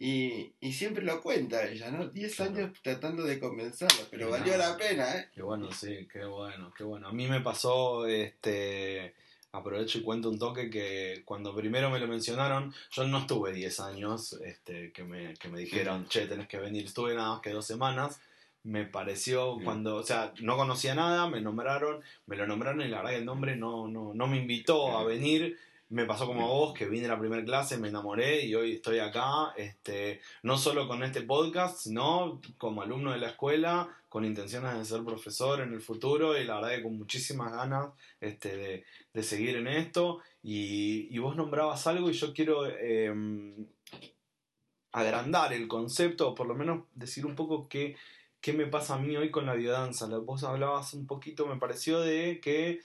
Y, 0.00 0.54
y 0.60 0.72
siempre 0.72 1.02
lo 1.02 1.20
cuenta 1.20 1.66
ella, 1.66 1.90
¿no? 1.90 2.06
Diez 2.08 2.38
años 2.40 2.70
tratando 2.82 3.24
de 3.24 3.40
convencerlo, 3.40 4.06
pero 4.10 4.30
valió 4.30 4.56
la 4.56 4.76
pena, 4.76 5.12
¿eh? 5.16 5.28
Qué 5.34 5.42
bueno, 5.42 5.72
sí, 5.72 6.06
qué 6.12 6.24
bueno, 6.24 6.72
qué 6.76 6.84
bueno. 6.84 7.08
A 7.08 7.12
mí 7.12 7.26
me 7.26 7.40
pasó, 7.40 8.06
este, 8.06 9.14
aprovecho 9.50 9.98
y 9.98 10.02
cuento 10.02 10.30
un 10.30 10.38
toque 10.38 10.70
que 10.70 11.22
cuando 11.24 11.52
primero 11.52 11.90
me 11.90 11.98
lo 11.98 12.06
mencionaron, 12.06 12.72
yo 12.92 13.08
no 13.08 13.18
estuve 13.18 13.52
10 13.52 13.80
años, 13.80 14.34
este, 14.44 14.92
que 14.92 15.02
me, 15.02 15.34
que 15.34 15.48
me 15.48 15.58
dijeron, 15.58 16.06
che, 16.08 16.26
tenés 16.28 16.46
que 16.46 16.58
venir, 16.58 16.84
estuve 16.84 17.14
nada 17.16 17.30
más 17.30 17.40
que 17.40 17.50
dos 17.50 17.66
semanas. 17.66 18.20
Me 18.68 18.84
pareció 18.84 19.56
cuando, 19.64 19.96
o 19.96 20.02
sea, 20.02 20.34
no 20.42 20.58
conocía 20.58 20.94
nada, 20.94 21.26
me 21.26 21.40
nombraron, 21.40 22.02
me 22.26 22.36
lo 22.36 22.46
nombraron 22.46 22.82
y 22.82 22.88
la 22.88 22.98
verdad 22.98 23.12
que 23.12 23.16
el 23.16 23.24
nombre 23.24 23.56
no, 23.56 23.88
no, 23.88 24.12
no 24.12 24.26
me 24.26 24.36
invitó 24.36 24.98
a 24.98 25.04
venir. 25.04 25.56
Me 25.88 26.04
pasó 26.04 26.26
como 26.26 26.44
a 26.44 26.48
vos, 26.48 26.74
que 26.74 26.86
vine 26.86 27.06
a 27.06 27.12
la 27.12 27.18
primera 27.18 27.42
clase, 27.42 27.78
me 27.78 27.88
enamoré 27.88 28.44
y 28.44 28.54
hoy 28.54 28.72
estoy 28.72 28.98
acá, 28.98 29.54
este, 29.56 30.20
no 30.42 30.58
solo 30.58 30.86
con 30.86 31.02
este 31.02 31.22
podcast, 31.22 31.78
sino 31.78 32.42
como 32.58 32.82
alumno 32.82 33.12
de 33.12 33.16
la 33.16 33.30
escuela, 33.30 33.88
con 34.10 34.26
intenciones 34.26 34.76
de 34.76 34.84
ser 34.84 35.02
profesor 35.02 35.62
en 35.62 35.72
el 35.72 35.80
futuro 35.80 36.36
y 36.36 36.44
la 36.44 36.56
verdad 36.56 36.76
que 36.76 36.82
con 36.82 36.98
muchísimas 36.98 37.50
ganas 37.50 37.88
este, 38.20 38.84
de, 39.14 39.22
seguir 39.22 39.56
en 39.56 39.66
esto. 39.66 40.20
Y, 40.42 41.16
vos 41.18 41.36
nombrabas 41.36 41.86
algo 41.86 42.10
y 42.10 42.12
yo 42.12 42.34
quiero 42.34 42.66
em, 42.66 43.66
agrandar 44.92 45.54
el 45.54 45.68
concepto, 45.68 46.28
o 46.28 46.34
por 46.34 46.46
lo 46.46 46.54
menos 46.54 46.84
decir 46.94 47.24
un 47.24 47.34
poco 47.34 47.66
qué, 47.66 47.96
qué 48.40 48.52
me 48.52 48.66
pasa 48.66 48.94
a 48.94 48.98
mí 48.98 49.16
hoy 49.16 49.30
con 49.30 49.46
la 49.46 49.54
biodanza. 49.54 50.06
Vos 50.18 50.44
hablabas 50.44 50.94
un 50.94 51.06
poquito, 51.06 51.46
me 51.46 51.56
pareció, 51.56 52.00
de 52.00 52.40
que 52.40 52.80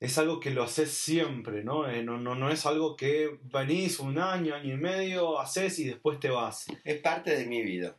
es 0.00 0.16
algo 0.18 0.40
que 0.40 0.50
lo 0.50 0.62
haces 0.62 0.90
siempre, 0.90 1.62
¿no? 1.62 1.88
Eh, 1.88 2.02
no, 2.02 2.18
no, 2.18 2.34
no 2.34 2.50
es 2.50 2.64
algo 2.66 2.96
que 2.96 3.38
venís 3.42 4.00
un 4.00 4.18
año, 4.18 4.54
año 4.54 4.74
y 4.74 4.78
medio, 4.78 5.38
haces 5.38 5.78
y 5.78 5.84
después 5.84 6.18
te 6.18 6.30
vas. 6.30 6.66
Es 6.84 7.00
parte 7.00 7.36
de 7.36 7.46
mi 7.46 7.62
vida. 7.62 7.96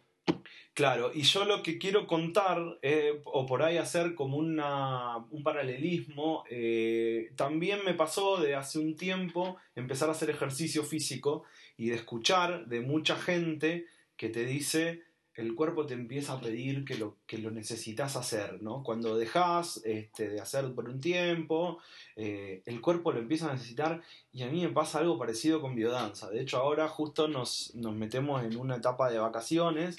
Claro, 0.74 1.12
y 1.14 1.24
yo 1.24 1.44
lo 1.44 1.62
que 1.64 1.78
quiero 1.78 2.08
contar, 2.08 2.58
eh, 2.82 3.22
o 3.26 3.46
por 3.46 3.62
ahí 3.62 3.78
hacer 3.78 4.16
como 4.16 4.38
una, 4.38 5.18
un 5.30 5.44
paralelismo, 5.44 6.46
eh, 6.50 7.34
también 7.36 7.82
me 7.86 7.94
pasó 7.94 8.38
de 8.38 8.56
hace 8.56 8.80
un 8.80 8.96
tiempo 8.96 9.58
empezar 9.76 10.08
a 10.08 10.14
hacer 10.14 10.30
ejercicio 10.30 10.84
físico 10.84 11.44
y 11.76 11.90
de 11.90 11.96
escuchar 11.96 12.68
de 12.68 12.80
mucha 12.80 13.18
gente 13.18 13.86
que 14.16 14.30
te 14.30 14.46
dice, 14.46 15.04
el 15.42 15.56
cuerpo 15.56 15.86
te 15.86 15.94
empieza 15.94 16.34
a 16.34 16.42
pedir 16.42 16.86
que 16.86 16.96
lo, 16.96 17.18
que 17.26 17.38
lo 17.38 17.52
necesitas 17.52 18.16
hacer, 18.16 18.62
¿no? 18.62 18.84
Cuando 18.84 19.18
dejas 19.18 19.82
este, 19.84 20.30
de 20.30 20.40
hacer 20.40 20.74
por 20.74 20.88
un 20.88 21.02
tiempo, 21.02 21.80
eh, 22.16 22.62
el 22.66 22.80
cuerpo 22.80 23.12
lo 23.12 23.20
empieza 23.20 23.50
a 23.50 23.54
necesitar 23.54 24.02
y 24.32 24.44
a 24.44 24.48
mí 24.48 24.62
me 24.62 24.70
pasa 24.70 25.00
algo 25.00 25.18
parecido 25.18 25.62
con 25.62 25.76
biodanza. 25.76 26.30
De 26.30 26.42
hecho, 26.42 26.58
ahora 26.58 26.88
justo 26.88 27.28
nos, 27.28 27.76
nos 27.76 27.96
metemos 27.96 28.44
en 28.44 28.56
una 28.58 28.78
etapa 28.78 29.10
de 29.10 29.20
vacaciones 29.20 29.98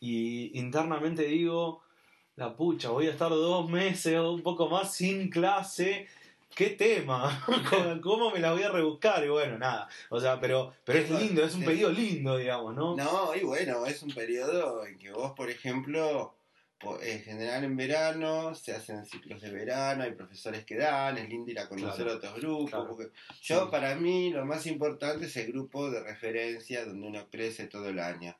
y 0.00 0.58
internamente 0.58 1.24
digo, 1.24 1.82
la 2.36 2.56
pucha, 2.56 2.90
voy 2.90 3.06
a 3.06 3.10
estar 3.10 3.30
dos 3.30 3.68
meses 3.68 4.16
o 4.18 4.32
un 4.32 4.42
poco 4.42 4.68
más 4.68 4.94
sin 4.94 5.30
clase 5.30 6.08
¿qué 6.54 6.70
tema? 6.70 7.44
¿Cómo 8.02 8.30
me 8.30 8.40
la 8.40 8.52
voy 8.52 8.62
a 8.62 8.70
rebuscar? 8.70 9.24
Y 9.24 9.28
bueno, 9.28 9.58
nada. 9.58 9.88
O 10.10 10.20
sea, 10.20 10.40
pero, 10.40 10.72
pero 10.84 10.98
es 11.00 11.10
lindo, 11.10 11.44
es 11.44 11.54
un 11.54 11.64
periodo 11.64 11.92
lindo, 11.92 12.36
digamos, 12.36 12.74
¿no? 12.74 12.96
No, 12.96 13.34
y 13.34 13.40
bueno, 13.40 13.84
es 13.86 14.02
un 14.02 14.12
periodo 14.12 14.86
en 14.86 14.98
que 14.98 15.10
vos, 15.10 15.32
por 15.32 15.50
ejemplo, 15.50 16.36
en 17.02 17.22
general 17.22 17.64
en 17.64 17.76
verano 17.76 18.54
se 18.54 18.72
hacen 18.72 19.04
ciclos 19.04 19.40
de 19.40 19.50
verano, 19.50 20.04
hay 20.04 20.12
profesores 20.12 20.64
que 20.64 20.76
dan, 20.76 21.18
es 21.18 21.28
lindo 21.28 21.50
ir 21.50 21.58
a 21.58 21.68
conocer 21.68 22.06
otros 22.06 22.34
grupos. 22.36 22.86
Porque 22.88 23.10
yo, 23.42 23.70
para 23.70 23.94
mí, 23.96 24.30
lo 24.30 24.44
más 24.44 24.66
importante 24.66 25.26
es 25.26 25.36
el 25.36 25.52
grupo 25.52 25.90
de 25.90 26.02
referencia 26.02 26.84
donde 26.84 27.06
uno 27.06 27.28
crece 27.30 27.66
todo 27.66 27.88
el 27.88 27.98
año. 27.98 28.36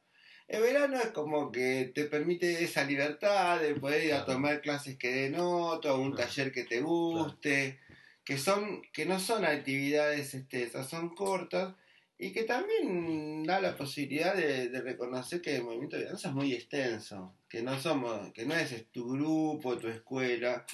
El 0.47 0.61
verano 0.61 0.99
es 1.01 1.09
como 1.09 1.51
que 1.51 1.91
te 1.95 2.05
permite 2.05 2.63
esa 2.63 2.85
libertad 2.85 3.61
de 3.61 3.75
poder 3.77 4.05
ir 4.05 4.13
a 4.13 4.27
tomar 4.27 4.61
clases 4.61 4.99
que 4.99 5.11
den 5.11 5.37
otro, 5.39 5.99
un 5.99 6.15
taller 6.15 6.53
que 6.53 6.65
te 6.65 6.83
guste 6.83 7.81
que 8.25 8.39
son 8.39 8.83
que 8.93 9.07
no 9.07 9.21
son 9.21 9.45
actividades 9.45 10.35
extensas, 10.35 10.89
son 10.89 11.15
cortas 11.15 11.75
y 12.19 12.33
que 12.33 12.45
también 12.45 13.43
da 13.45 13.61
la 13.61 13.77
posibilidad 13.77 14.35
de, 14.35 14.69
reconocer 14.81 15.43
que 15.43 15.57
el 15.57 15.65
movimiento 15.65 15.97
de 15.97 16.05
danza 16.05 16.29
es 16.29 16.35
muy 16.35 16.53
extenso, 16.53 17.35
que 17.49 17.63
no 17.63 17.79
somos, 17.79 18.33
que 18.33 18.47
no 18.47 18.55
es 18.55 18.87
tu 18.93 19.11
grupo, 19.13 19.79
tu 19.79 19.89
escuela, 19.89 20.65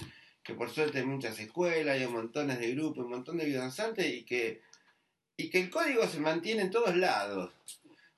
que 0.42 0.54
por 0.54 0.70
suerte 0.70 0.98
hay 0.98 1.06
muchas 1.06 1.40
escuelas, 1.40 1.98
hay 1.98 2.06
montones 2.06 2.60
de 2.60 2.72
grupos, 2.72 3.04
un 3.04 3.10
montón 3.10 3.38
de 3.38 3.46
biodanzantes 3.46 4.06
y 4.06 4.24
que 4.24 4.62
y 5.36 5.48
que 5.48 5.60
el 5.60 5.70
código 5.70 6.06
se 6.06 6.20
mantiene 6.20 6.62
en 6.62 6.70
todos 6.70 6.94
lados. 6.96 7.50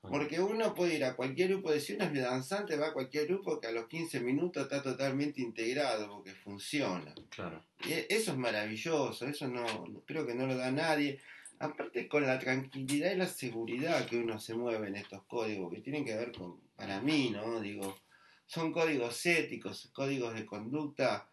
Porque 0.09 0.39
uno 0.39 0.75
puede 0.75 0.95
ir 0.95 1.05
a 1.05 1.15
cualquier 1.15 1.49
grupo, 1.49 1.71
decir 1.71 1.95
uno 1.95 2.05
es 2.05 2.13
danzante, 2.13 2.75
va 2.75 2.87
a 2.87 2.93
cualquier 2.93 3.25
grupo 3.25 3.59
que 3.61 3.67
a 3.67 3.71
los 3.71 3.87
15 3.87 4.19
minutos 4.19 4.63
está 4.63 4.83
totalmente 4.83 5.41
integrado 5.41 6.09
porque 6.09 6.31
funciona. 6.31 7.15
Claro. 7.29 7.63
Y 7.85 7.93
e, 7.93 8.07
eso 8.09 8.31
es 8.31 8.37
maravilloso, 8.37 9.25
eso 9.25 9.47
no 9.47 9.65
creo 10.05 10.27
que 10.27 10.35
no 10.35 10.45
lo 10.45 10.57
da 10.57 10.71
nadie. 10.71 11.21
Aparte 11.59 12.09
con 12.09 12.27
la 12.27 12.37
tranquilidad 12.37 13.13
y 13.13 13.15
la 13.15 13.27
seguridad 13.27 14.05
que 14.05 14.17
uno 14.17 14.39
se 14.39 14.55
mueve 14.55 14.89
en 14.89 14.97
estos 14.97 15.23
códigos, 15.23 15.73
que 15.73 15.79
tienen 15.79 16.03
que 16.03 16.15
ver 16.15 16.33
con, 16.33 16.59
para 16.75 16.99
mí, 16.99 17.29
¿no? 17.29 17.61
Digo, 17.61 17.97
son 18.45 18.73
códigos 18.73 19.25
éticos, 19.25 19.89
códigos 19.93 20.33
de 20.33 20.45
conducta 20.45 21.29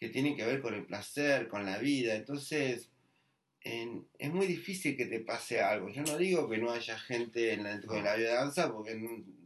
que 0.00 0.08
tienen 0.08 0.34
que 0.34 0.46
ver 0.46 0.62
con 0.62 0.72
el 0.72 0.86
placer, 0.86 1.46
con 1.46 1.66
la 1.66 1.76
vida. 1.76 2.14
Entonces, 2.14 2.90
es 3.64 4.30
muy 4.30 4.46
difícil 4.46 4.94
que 4.96 5.06
te 5.06 5.20
pase 5.20 5.60
algo. 5.60 5.88
Yo 5.88 6.02
no 6.02 6.18
digo 6.18 6.48
que 6.48 6.58
no 6.58 6.70
haya 6.70 6.98
gente 6.98 7.54
en 7.54 7.64
la, 7.64 7.70
dentro 7.70 7.94
de 7.94 8.02
la 8.02 8.18
danza, 8.18 8.70
porque 8.70 8.94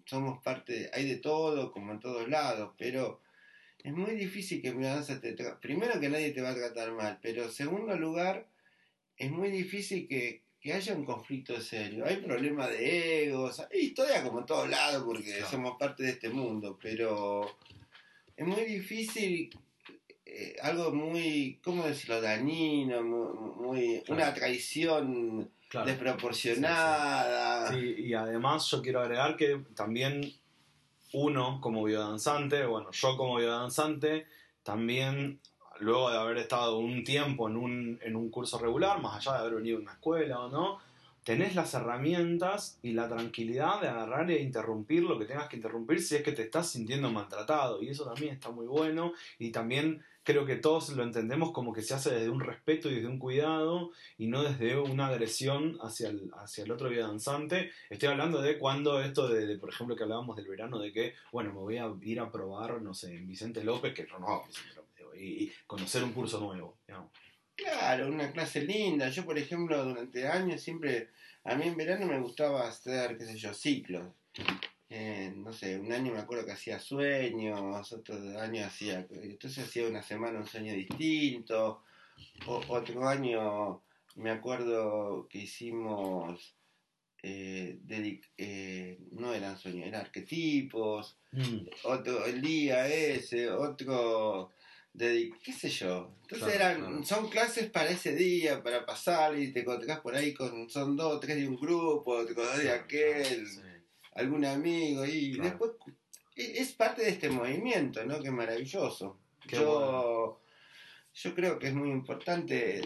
somos 0.07 0.43
parte, 0.43 0.91
hay 0.93 1.09
de 1.09 1.17
todo, 1.17 1.71
como 1.71 1.93
en 1.93 2.01
todos 2.01 2.29
lados, 2.29 2.75
pero 2.77 3.21
es 3.85 3.93
muy 3.93 4.17
difícil 4.17 4.61
que 4.61 4.73
mi 4.73 4.85
danza 4.85 5.21
te 5.21 5.37
Primero 5.61 6.01
que 6.01 6.09
nadie 6.09 6.33
te 6.33 6.41
va 6.41 6.51
a 6.51 6.55
tratar 6.55 6.93
mal, 6.93 7.19
pero 7.23 7.49
segundo 7.49 7.97
lugar, 7.97 8.49
es 9.17 9.31
muy 9.31 9.51
difícil 9.51 10.09
que, 10.09 10.43
haya 10.71 10.93
un 10.93 11.07
conflicto 11.07 11.59
serio. 11.63 12.05
Hay 12.05 12.17
problemas 12.17 12.69
de 12.69 13.25
egos, 13.25 13.61
hay 13.61 13.87
historia 13.87 14.23
como 14.23 14.41
en 14.41 14.47
todos 14.47 14.69
lados, 14.69 15.03
porque 15.03 15.43
somos 15.49 15.79
parte 15.79 16.03
de 16.03 16.11
este 16.11 16.29
mundo, 16.29 16.79
pero 16.83 17.57
es 18.37 18.47
muy 18.47 18.65
difícil 18.65 19.49
eh, 20.41 20.55
algo 20.63 20.93
muy, 20.93 21.59
¿cómo 21.65 21.85
decirlo? 21.85 22.21
Dañino, 22.21 23.03
muy, 23.03 24.05
una 24.07 24.33
traición 24.33 25.51
desproporcionada. 25.85 27.73
Sí, 27.73 27.97
y 27.99 28.15
además 28.15 28.71
yo 28.71 28.81
quiero 28.81 29.01
agregar 29.01 29.37
que 29.37 29.65
también 29.75 30.33
uno 31.13 31.61
como 31.61 31.83
biodanzante, 31.83 32.65
bueno, 32.67 32.93
yo 32.93 33.17
como 33.17 33.39
biodanzante, 33.39 34.27
también 34.63 35.41
luego 35.81 36.09
de 36.09 36.19
haber 36.19 36.37
estado 36.37 36.79
un 36.79 37.03
tiempo 37.03 37.49
en 37.49 37.57
un, 37.57 37.99
en 38.01 38.15
un 38.15 38.31
curso 38.31 38.61
regular, 38.61 39.03
más 39.03 39.17
allá 39.17 39.39
de 39.39 39.41
haber 39.41 39.55
venido 39.57 39.79
a 39.79 39.81
una 39.81 39.93
escuela 39.95 40.39
o 40.39 40.49
no, 40.51 40.79
tenés 41.29 41.55
las 41.55 41.75
herramientas 41.75 42.79
y 42.81 42.93
la 42.93 43.07
tranquilidad 43.07 43.81
de 43.83 43.89
agarrar 43.89 44.31
e 44.31 44.41
interrumpir 44.41 45.03
lo 45.03 45.19
que 45.19 45.27
tengas 45.27 45.49
que 45.49 45.57
interrumpir 45.57 46.01
si 46.01 46.17
es 46.17 46.23
que 46.23 46.33
te 46.33 46.43
estás 46.43 46.71
sintiendo 46.71 47.11
maltratado. 47.11 47.83
Y 47.83 47.91
eso 47.91 48.07
también 48.07 48.33
está 48.33 48.51
muy 48.51 48.67
bueno. 48.67 49.13
Y 49.39 49.51
también 49.51 50.03
creo 50.29 50.45
que 50.45 50.57
todos 50.57 50.91
lo 50.91 51.05
entendemos 51.05 51.53
como 51.53 51.73
que 51.73 51.81
se 51.81 51.95
hace 51.95 52.11
desde 52.11 52.29
un 52.29 52.41
respeto 52.41 52.91
y 52.91 52.97
desde 52.97 53.09
un 53.09 53.19
cuidado 53.19 53.93
y 54.19 54.27
no 54.27 54.43
desde 54.43 54.79
una 54.79 55.07
agresión 55.07 55.79
hacia 55.81 56.11
el, 56.11 56.31
hacia 56.37 56.65
el 56.65 56.71
otro 56.71 56.95
danzante. 56.95 57.71
Estoy 57.89 58.11
hablando 58.11 58.43
de 58.43 58.59
cuando 58.59 59.01
esto 59.01 59.27
de, 59.27 59.57
por 59.57 59.71
ejemplo, 59.71 59.97
que 59.97 60.03
hablábamos 60.03 60.37
del 60.37 60.47
verano, 60.47 60.81
de 60.81 60.93
que, 60.93 61.15
bueno, 61.33 61.55
me 61.55 61.61
voy 61.61 61.79
a 61.79 61.91
ir 62.03 62.21
a 62.21 62.31
probar, 62.31 62.83
no 62.83 62.93
sé, 62.93 63.17
en 63.17 63.27
Vicente 63.27 63.65
López, 63.65 63.95
que 63.95 64.07
yo 64.07 64.19
no, 64.19 64.45
y, 65.17 65.51
conocer 65.67 66.05
un 66.05 66.13
curso 66.13 66.39
nuevo. 66.41 66.77
Claro, 67.57 68.09
una 68.09 68.31
clase 68.31 68.61
linda. 68.61 69.09
Yo, 69.09 69.25
por 69.25 69.39
ejemplo, 69.39 69.83
durante 69.83 70.29
años 70.29 70.61
siempre, 70.61 71.09
a 71.45 71.55
mí 71.55 71.69
en 71.69 71.77
verano 71.79 72.05
me 72.05 72.21
gustaba 72.21 72.69
hacer, 72.69 73.17
qué 73.17 73.25
sé 73.25 73.39
yo, 73.39 73.55
ciclos. 73.55 74.05
Eh, 74.91 75.35
no 75.37 75.53
sé, 75.53 75.79
un 75.79 75.93
año 75.93 76.15
me 76.15 76.21
acuerdo 76.21 76.47
que 76.47 76.53
hacía 76.53 76.81
sueños, 76.81 77.93
otro 77.93 78.17
año 78.41 78.65
hacía, 78.65 79.07
entonces 79.11 79.65
hacía 79.65 79.87
una 79.87 80.03
semana 80.03 80.39
un 80.39 80.47
sueño 80.47 80.73
distinto, 80.73 81.83
otro 82.47 83.07
año 83.07 83.83
me 84.17 84.31
acuerdo 84.31 85.29
que 85.29 85.41
hicimos, 85.41 86.55
eh, 87.23 87.79
eh, 88.39 88.99
no 89.13 89.35
eran 89.35 89.59
sueños, 89.59 89.89
eran 89.89 90.01
arquetipos, 90.01 91.19
mm. 91.33 91.67
otro, 91.85 92.25
el 92.25 92.41
día 92.41 92.89
ese, 92.89 93.51
otro, 93.51 94.53
qué 94.97 95.53
sé 95.53 95.69
yo. 95.69 96.15
Entonces 96.23 96.55
eran, 96.55 97.05
son 97.05 97.29
clases 97.29 97.69
para 97.69 97.91
ese 97.91 98.15
día, 98.15 98.63
para 98.63 98.87
pasar 98.87 99.39
y 99.39 99.53
te 99.53 99.61
encontrás 99.61 100.01
por 100.01 100.15
ahí 100.15 100.33
con, 100.33 100.71
son 100.71 100.97
dos, 100.97 101.21
tres 101.21 101.37
de 101.37 101.47
un 101.47 101.57
grupo, 101.57 102.25
te 102.25 102.33
encontrás 102.33 102.63
de 102.63 102.73
aquel 102.73 103.47
algún 104.19 104.45
amigo 104.45 105.05
y 105.05 105.39
después 105.39 105.73
e, 106.37 106.61
es 106.61 106.73
parte 106.73 107.03
de 107.03 107.11
este 107.11 107.31
movimiento, 107.31 108.05
¿no? 108.05 108.21
Que 108.21 108.31
maravilloso. 108.31 109.19
yo, 109.49 110.41
yo 111.15 111.35
creo 111.35 111.59
que 111.59 111.69
es 111.69 111.75
muy 111.75 111.91
importante 111.91 112.83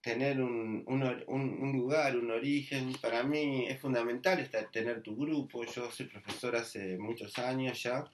tener 0.00 0.40
un, 0.40 0.84
un, 0.86 1.72
lugar, 1.72 2.16
un 2.16 2.30
origen. 2.30 2.92
Para 3.00 3.22
mí 3.22 3.66
es 3.66 3.80
fundamental 3.80 4.38
estar, 4.40 4.70
tener 4.70 5.02
tu 5.02 5.16
grupo. 5.16 5.64
Yo 5.64 5.90
soy 5.90 6.06
profesor 6.06 6.56
hace 6.56 6.98
muchos 6.98 7.38
años 7.38 7.82
ya, 7.82 8.10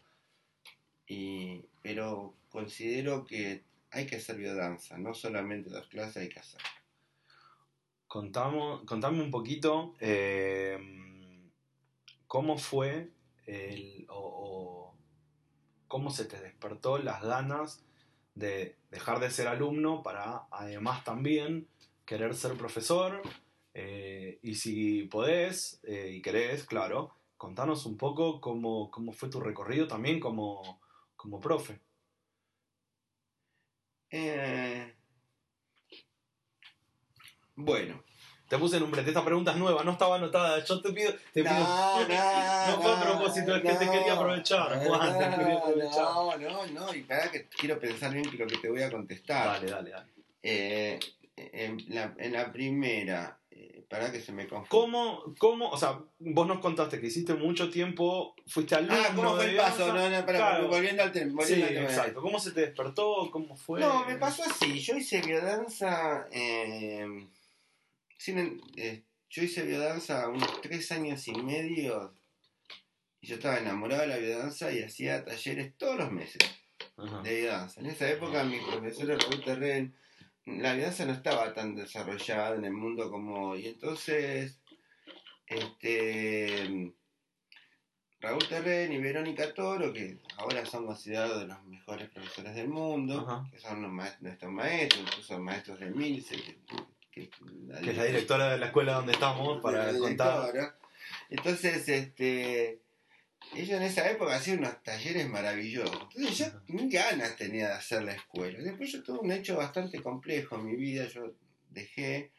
y, 1.06 1.62
pero 1.82 2.34
considero 2.48 3.24
que 3.24 3.62
hay 3.90 4.06
que 4.06 4.16
hacer 4.16 4.36
biodanza, 4.36 4.98
no 4.98 5.14
solamente 5.14 5.70
las 5.70 5.86
clases 5.86 6.16
hay 6.16 6.28
que 6.28 6.40
hacer. 6.40 6.60
Contamos, 8.08 8.84
contame 8.84 9.22
un 9.22 9.30
poquito 9.30 9.94
eh, 10.00 10.78
cómo 12.36 12.58
fue 12.58 13.08
el, 13.46 14.04
o, 14.10 14.94
cómo 15.88 16.10
se 16.10 16.26
te 16.26 16.38
despertó 16.38 16.98
las 16.98 17.22
ganas 17.22 17.82
de 18.34 18.76
dejar 18.90 19.20
de 19.20 19.30
ser 19.30 19.48
alumno 19.48 20.02
para 20.02 20.46
además 20.50 21.02
también 21.02 21.66
querer 22.04 22.34
ser 22.34 22.52
profesor 22.58 23.22
eh, 23.72 24.38
y 24.42 24.54
si 24.56 25.04
podés 25.04 25.80
eh, 25.84 26.10
y 26.12 26.20
querés, 26.20 26.66
claro, 26.66 27.14
contanos 27.38 27.86
un 27.86 27.96
poco 27.96 28.38
cómo, 28.38 28.90
cómo 28.90 29.12
fue 29.14 29.30
tu 29.30 29.40
recorrido 29.40 29.86
también 29.86 30.20
como, 30.20 30.82
como 31.16 31.40
profe. 31.40 31.80
Eh, 34.10 34.94
bueno, 37.54 38.04
Te 38.48 38.58
puse 38.58 38.76
en 38.76 38.84
un 38.84 38.92
brete, 38.92 39.10
esta 39.10 39.24
pregunta 39.24 39.50
es 39.50 39.56
nueva, 39.56 39.82
no 39.82 39.92
estaba 39.92 40.16
anotada, 40.16 40.64
yo 40.64 40.80
te 40.80 40.92
pido... 40.92 41.12
Te 41.32 41.42
pido 41.42 41.52
no 41.54 42.76
fue 42.82 42.92
a 42.92 43.00
propósito, 43.02 43.56
es 43.56 43.62
que 43.62 43.72
te 43.72 43.90
quería 43.90 44.12
aprovechar, 44.12 44.86
Juan, 44.86 45.18
te 45.18 45.36
quería 45.36 45.58
aprovechar. 45.58 46.02
No, 46.02 46.36
no, 46.38 46.66
no, 46.66 46.94
y 46.94 47.02
para 47.02 47.28
que 47.30 47.46
quiero 47.48 47.78
pensar 47.80 48.12
bien 48.12 48.24
lo 48.38 48.46
que 48.46 48.58
te 48.58 48.68
voy 48.70 48.82
a 48.82 48.90
contestar. 48.90 49.60
Dale, 49.60 49.70
dale, 49.70 49.90
dale. 49.90 50.06
Eh, 50.42 51.00
en, 51.36 51.84
la, 51.88 52.14
en 52.18 52.32
la 52.32 52.52
primera, 52.52 53.36
eh, 53.50 53.84
para 53.90 54.12
que 54.12 54.20
se 54.20 54.30
me 54.32 54.46
confunda. 54.46 54.68
¿Cómo, 54.70 55.34
¿Cómo, 55.38 55.68
o 55.68 55.76
sea, 55.76 55.98
vos 56.20 56.46
nos 56.46 56.60
contaste 56.60 57.00
que 57.00 57.08
hiciste 57.08 57.34
mucho 57.34 57.68
tiempo, 57.68 58.36
fuiste 58.46 58.76
alumno 58.76 58.96
Ah, 58.96 59.12
¿cómo 59.14 59.34
fue 59.34 59.50
el 59.50 59.56
paso? 59.56 59.92
No, 59.92 60.08
no, 60.08 60.24
para, 60.24 60.38
Claro. 60.38 60.68
volviendo 60.68 61.02
al 61.02 61.10
tema. 61.10 61.42
Sí, 61.44 61.60
al 61.62 61.68
tema. 61.68 61.80
exacto. 61.82 62.22
¿Cómo 62.22 62.38
se 62.38 62.52
te 62.52 62.60
despertó? 62.60 63.28
¿Cómo 63.32 63.56
fue? 63.56 63.80
No, 63.80 64.04
me 64.06 64.16
pasó 64.16 64.44
así. 64.44 64.78
Yo 64.78 64.96
hice 64.96 65.20
biodanza. 65.20 66.26
Eh, 66.30 67.26
sin 68.16 68.60
eh, 68.76 69.04
yo 69.28 69.42
hice 69.42 69.64
biodanza 69.64 70.28
unos 70.28 70.60
tres 70.60 70.90
años 70.92 71.26
y 71.28 71.32
medio. 71.32 72.14
Y 73.20 73.28
yo 73.28 73.36
estaba 73.36 73.58
enamorado 73.58 74.02
de 74.02 74.08
la 74.08 74.18
biodanza 74.18 74.72
y 74.72 74.82
hacía 74.82 75.24
talleres 75.24 75.76
todos 75.76 75.98
los 75.98 76.12
meses 76.12 76.38
Ajá. 76.96 77.22
de 77.22 77.40
biodanza. 77.40 77.80
En 77.80 77.86
esa 77.86 78.08
época, 78.10 78.44
mi 78.44 78.58
profesor 78.60 79.08
Raúl 79.08 79.44
Terren, 79.44 79.96
la 80.44 80.74
biodanza 80.74 81.06
no 81.06 81.12
estaba 81.12 81.52
tan 81.52 81.74
desarrollada 81.74 82.56
en 82.56 82.64
el 82.64 82.72
mundo 82.72 83.10
como 83.10 83.50
hoy. 83.50 83.66
Entonces, 83.66 84.60
este. 85.46 86.92
Raúl 88.18 88.48
Terren 88.48 88.92
y 88.92 88.98
Verónica 88.98 89.52
Toro, 89.52 89.92
que 89.92 90.18
ahora 90.38 90.64
son 90.64 90.86
considerados 90.86 91.40
de 91.40 91.48
los 91.48 91.62
mejores 91.64 92.08
profesores 92.08 92.54
del 92.54 92.68
mundo, 92.68 93.20
Ajá. 93.20 93.48
que 93.50 93.58
son 93.58 93.82
los 93.82 94.20
nuestros 94.20 94.50
maestros, 94.50 95.02
incluso 95.02 95.38
maestros 95.38 95.78
de 95.78 95.90
Milce, 95.90 96.36
que, 96.36 96.58
que- 97.16 97.30
Que 97.82 97.90
es 97.90 97.96
la 97.96 98.04
directora 98.04 98.50
de 98.52 98.58
la 98.58 98.66
escuela 98.66 98.94
donde 98.94 99.12
estamos, 99.12 99.60
para 99.62 99.92
contar. 99.98 100.76
Entonces, 101.30 101.88
este, 101.88 102.80
ellos 103.54 103.70
en 103.76 103.82
esa 103.82 104.08
época 104.10 104.36
hacían 104.36 104.58
unos 104.58 104.82
talleres 104.82 105.28
maravillosos. 105.28 106.08
Entonces 106.14 106.52
yo 106.68 106.78
ganas 106.90 107.36
tenía 107.36 107.68
de 107.68 107.74
hacer 107.74 108.02
la 108.02 108.12
escuela. 108.12 108.58
Después 108.60 108.92
yo 108.92 109.02
tuve 109.02 109.18
un 109.20 109.32
hecho 109.32 109.56
bastante 109.56 110.02
complejo 110.02 110.56
en 110.56 110.66
mi 110.66 110.76
vida, 110.76 111.06
yo 111.08 111.32
dejé. 111.70 112.32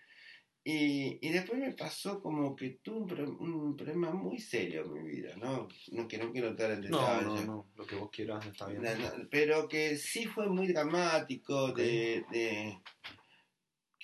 Y, 0.64 1.18
y 1.26 1.32
después 1.32 1.60
me 1.60 1.72
pasó 1.72 2.22
como 2.22 2.54
que 2.54 2.72
tuve 2.84 2.98
un, 2.98 3.08
pro- 3.08 3.38
un 3.40 3.78
problema 3.78 4.12
muy 4.12 4.38
serio 4.38 4.84
en 4.84 4.94
mi 5.02 5.10
vida, 5.16 5.34
¿no? 5.38 5.70
No, 5.94 6.08
que 6.10 6.18
no 6.18 6.30
quiero 6.34 6.50
entrar 6.50 6.72
en 6.72 6.82
No, 6.82 7.00
detalle. 7.00 7.26
no, 7.26 7.46
no. 7.46 7.68
Lo 7.78 7.86
que 7.88 7.96
vos 7.96 8.10
quieras 8.12 8.46
está 8.46 8.68
bien. 8.68 8.84
Pero 9.32 9.70
que 9.70 9.96
sí 9.96 10.26
fue 10.26 10.50
muy 10.50 10.68
dramático, 10.68 11.72
de, 11.72 12.26
de- 12.32 12.78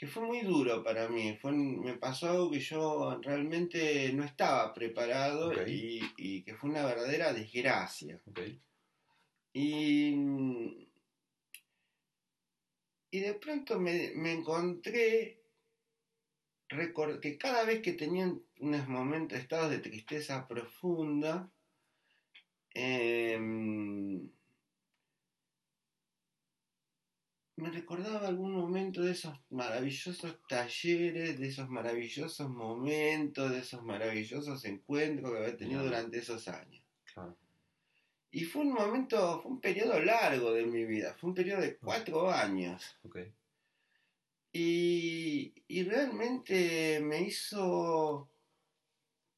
que 0.04 0.10
fue 0.10 0.24
muy 0.24 0.42
duro 0.42 0.84
para 0.84 1.08
mí. 1.08 1.38
Fue, 1.42 1.54
me 1.54 1.94
pasó 1.94 2.30
algo 2.30 2.52
que 2.52 2.60
yo 2.60 3.22
realmente 3.22 4.12
no 4.12 4.26
estaba 4.26 4.74
preparado 4.74 5.54
y, 5.66 6.02
y 6.18 6.44
que 6.44 6.56
fue 6.56 6.72
una 6.72 6.86
verdadera 6.86 7.32
desgracia. 7.32 8.22
Y, 9.54 10.90
y 13.12 13.20
de 13.22 13.34
pronto 13.36 13.80
me, 13.80 14.12
me 14.16 14.34
encontré 14.34 15.42
que 16.68 17.38
cada 17.38 17.64
vez 17.64 17.82
que 17.82 17.94
tenía 17.94 18.30
unos 18.60 18.88
momentos, 18.90 19.40
estados 19.40 19.72
de 19.72 19.80
tristeza 19.80 20.46
profunda, 20.46 21.50
em, 22.74 24.30
me 27.64 27.72
recordaba 27.72 28.28
algún 28.28 28.52
momento 28.52 29.02
de 29.02 29.14
esos 29.14 29.40
maravillosos 29.50 30.38
talleres, 30.50 31.40
de 31.40 31.48
esos 31.48 31.70
maravillosos 31.70 32.50
momentos, 32.50 33.52
de 33.52 33.60
esos 33.60 33.82
maravillosos 33.84 34.66
encuentros 34.66 35.32
que 35.32 35.38
había 35.38 35.56
tenido 35.56 35.82
durante 35.82 36.18
esos 36.18 36.46
años. 36.50 36.84
Claro. 37.06 37.38
Y 38.32 38.44
fue 38.44 38.64
un 38.64 38.74
momento, 38.74 39.42
fue 39.42 39.52
un 39.52 39.62
periodo 39.62 39.98
largo 40.02 40.52
de 40.52 40.66
mi 40.66 40.84
vida, 40.84 41.14
fue 41.14 41.30
un 41.30 41.36
periodo 41.36 41.62
de 41.62 41.78
cuatro 41.78 42.30
años. 42.30 42.84
Y, 44.52 45.54
y 45.66 45.84
realmente 45.84 47.00
me 47.02 47.22
hizo 47.22 48.30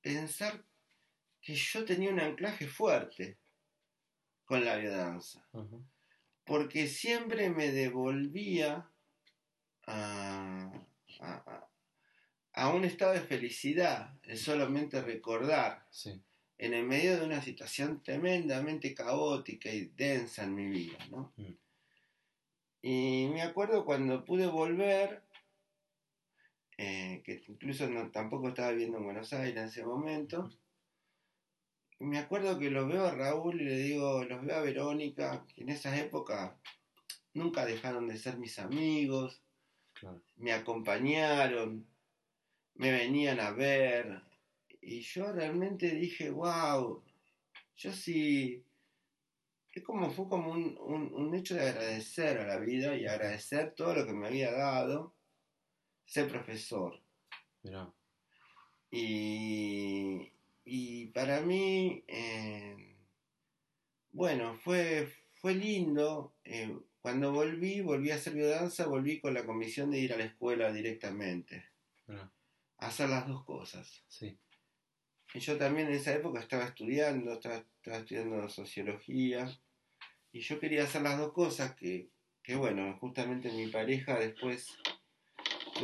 pensar 0.01 0.65
que 1.41 1.53
yo 1.53 1.85
tenía 1.85 2.09
un 2.09 2.19
anclaje 2.19 2.67
fuerte 2.67 3.37
con 4.45 4.65
la 4.65 4.77
biodanza. 4.77 5.47
Porque 6.45 6.87
siempre 6.87 7.49
me 7.49 7.71
devolvía 7.71 8.89
a, 9.87 10.71
a, 11.19 11.33
a- 11.33 11.67
a 12.57 12.69
un 12.69 12.85
estado 12.85 13.11
de 13.13 13.19
felicidad, 13.21 14.13
el 14.23 14.37
solamente 14.37 15.01
recordar 15.01 15.85
Sí. 15.89 16.21
en 16.57 16.73
el 16.73 16.85
medio 16.85 17.19
de 17.19 17.25
una 17.25 17.41
situación 17.41 18.01
tremendamente 18.01 18.93
caótica 18.93 19.69
y 19.69 19.85
densa 19.87 20.43
en 20.43 20.55
mi 20.55 20.67
vida, 20.67 20.97
¿no? 21.11 21.33
Mm. 21.35 21.53
Y 22.81 23.27
me 23.33 23.41
acuerdo 23.41 23.83
cuando 23.83 24.23
pude 24.23 24.47
volver, 24.47 25.23
eh, 26.77 27.21
que 27.25 27.43
incluso 27.47 27.89
no, 27.89 28.11
tampoco 28.11 28.49
estaba 28.49 28.71
viviendo 28.71 28.99
en 28.99 29.05
Buenos 29.05 29.33
Aires 29.33 29.57
en 29.57 29.63
ese 29.65 29.83
momento, 29.83 30.49
me 31.99 32.17
acuerdo 32.19 32.59
que 32.59 32.69
los 32.71 32.87
veo 32.87 33.05
a 33.05 33.11
Raúl 33.15 33.61
y 33.61 33.65
le 33.65 33.77
digo, 33.77 34.23
los 34.23 34.45
veo 34.45 34.57
a 34.57 34.61
Verónica, 34.61 35.45
que 35.47 35.61
en 35.61 35.69
esa 35.69 35.97
época 35.97 36.59
nunca 37.33 37.65
dejaron 37.65 38.07
de 38.07 38.17
ser 38.17 38.37
mis 38.37 38.59
amigos, 38.59 39.41
Claro. 39.93 40.21
me 40.35 40.51
acompañaron, 40.51 41.87
me 42.75 42.91
venían 42.91 43.39
a 43.39 43.51
ver, 43.51 44.23
y 44.81 45.01
yo 45.01 45.31
realmente 45.31 45.89
dije, 45.95 46.29
wow, 46.29 47.01
yo 47.77 47.91
sí, 47.93 48.63
es 49.71 49.83
como 49.83 50.09
fue 50.11 50.27
como 50.27 50.51
un, 50.51 50.77
un, 50.79 51.13
un 51.13 51.33
hecho 51.35 51.55
de 51.55 51.69
agradecer 51.69 52.37
a 52.39 52.47
la 52.47 52.57
vida 52.59 52.95
y 52.95 53.05
agradecer 53.07 53.73
todo 53.73 53.95
lo 53.95 54.05
que 54.05 54.13
me 54.13 54.27
había 54.27 54.51
dado 54.51 55.15
ser 56.05 56.27
profesor. 56.27 57.01
Mirá. 57.63 57.91
Y, 58.91 60.31
y 60.65 61.07
para 61.07 61.41
mí, 61.41 62.03
eh, 62.07 62.97
bueno, 64.11 64.57
fue, 64.57 65.07
fue 65.33 65.53
lindo. 65.53 66.35
eh, 66.43 66.75
cuando 66.99 67.31
volví, 67.31 67.81
volví 67.81 68.09
a 68.09 68.15
hacer 68.15 68.33
biodanza, 68.33 68.87
volví 68.87 69.19
con 69.19 69.35
la 69.35 69.45
comisión 69.45 69.91
de 69.91 69.99
ir 69.99 70.11
a 70.11 70.17
la 70.17 70.23
escuela 70.25 70.73
directamente, 70.73 71.63
Mirá. 72.07 72.31
a 72.79 72.87
hacer 72.87 73.09
las 73.09 73.27
dos 73.27 73.45
cosas. 73.45 74.03
Sí. 74.07 74.39
Y 75.35 75.39
yo 75.39 75.55
también 75.57 75.87
en 75.87 75.93
esa 75.93 76.15
época 76.15 76.39
estaba 76.39 76.65
estudiando, 76.65 77.33
estaba, 77.33 77.57
estaba 77.57 77.97
estudiando 77.97 78.49
sociología, 78.49 79.55
y 80.31 80.39
yo 80.39 80.59
quería 80.59 80.85
hacer 80.85 81.03
las 81.03 81.19
dos 81.19 81.31
cosas 81.31 81.75
que, 81.75 82.09
que 82.41 82.55
bueno, 82.55 82.97
justamente 82.99 83.51
mi 83.51 83.67
pareja 83.67 84.17
después, 84.17 84.75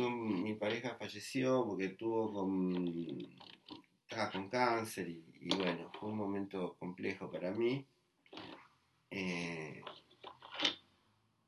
mi 0.00 0.54
pareja 0.56 0.96
falleció 0.98 1.64
porque 1.64 1.90
tuvo 1.90 2.32
con, 2.32 2.84
estaba 4.12 4.30
con 4.30 4.48
cáncer 4.50 5.08
y, 5.08 5.24
y 5.40 5.56
bueno, 5.56 5.90
fue 5.98 6.10
un 6.10 6.16
momento 6.18 6.76
complejo 6.78 7.30
para 7.30 7.50
mí. 7.50 7.86
Eh, 9.10 9.82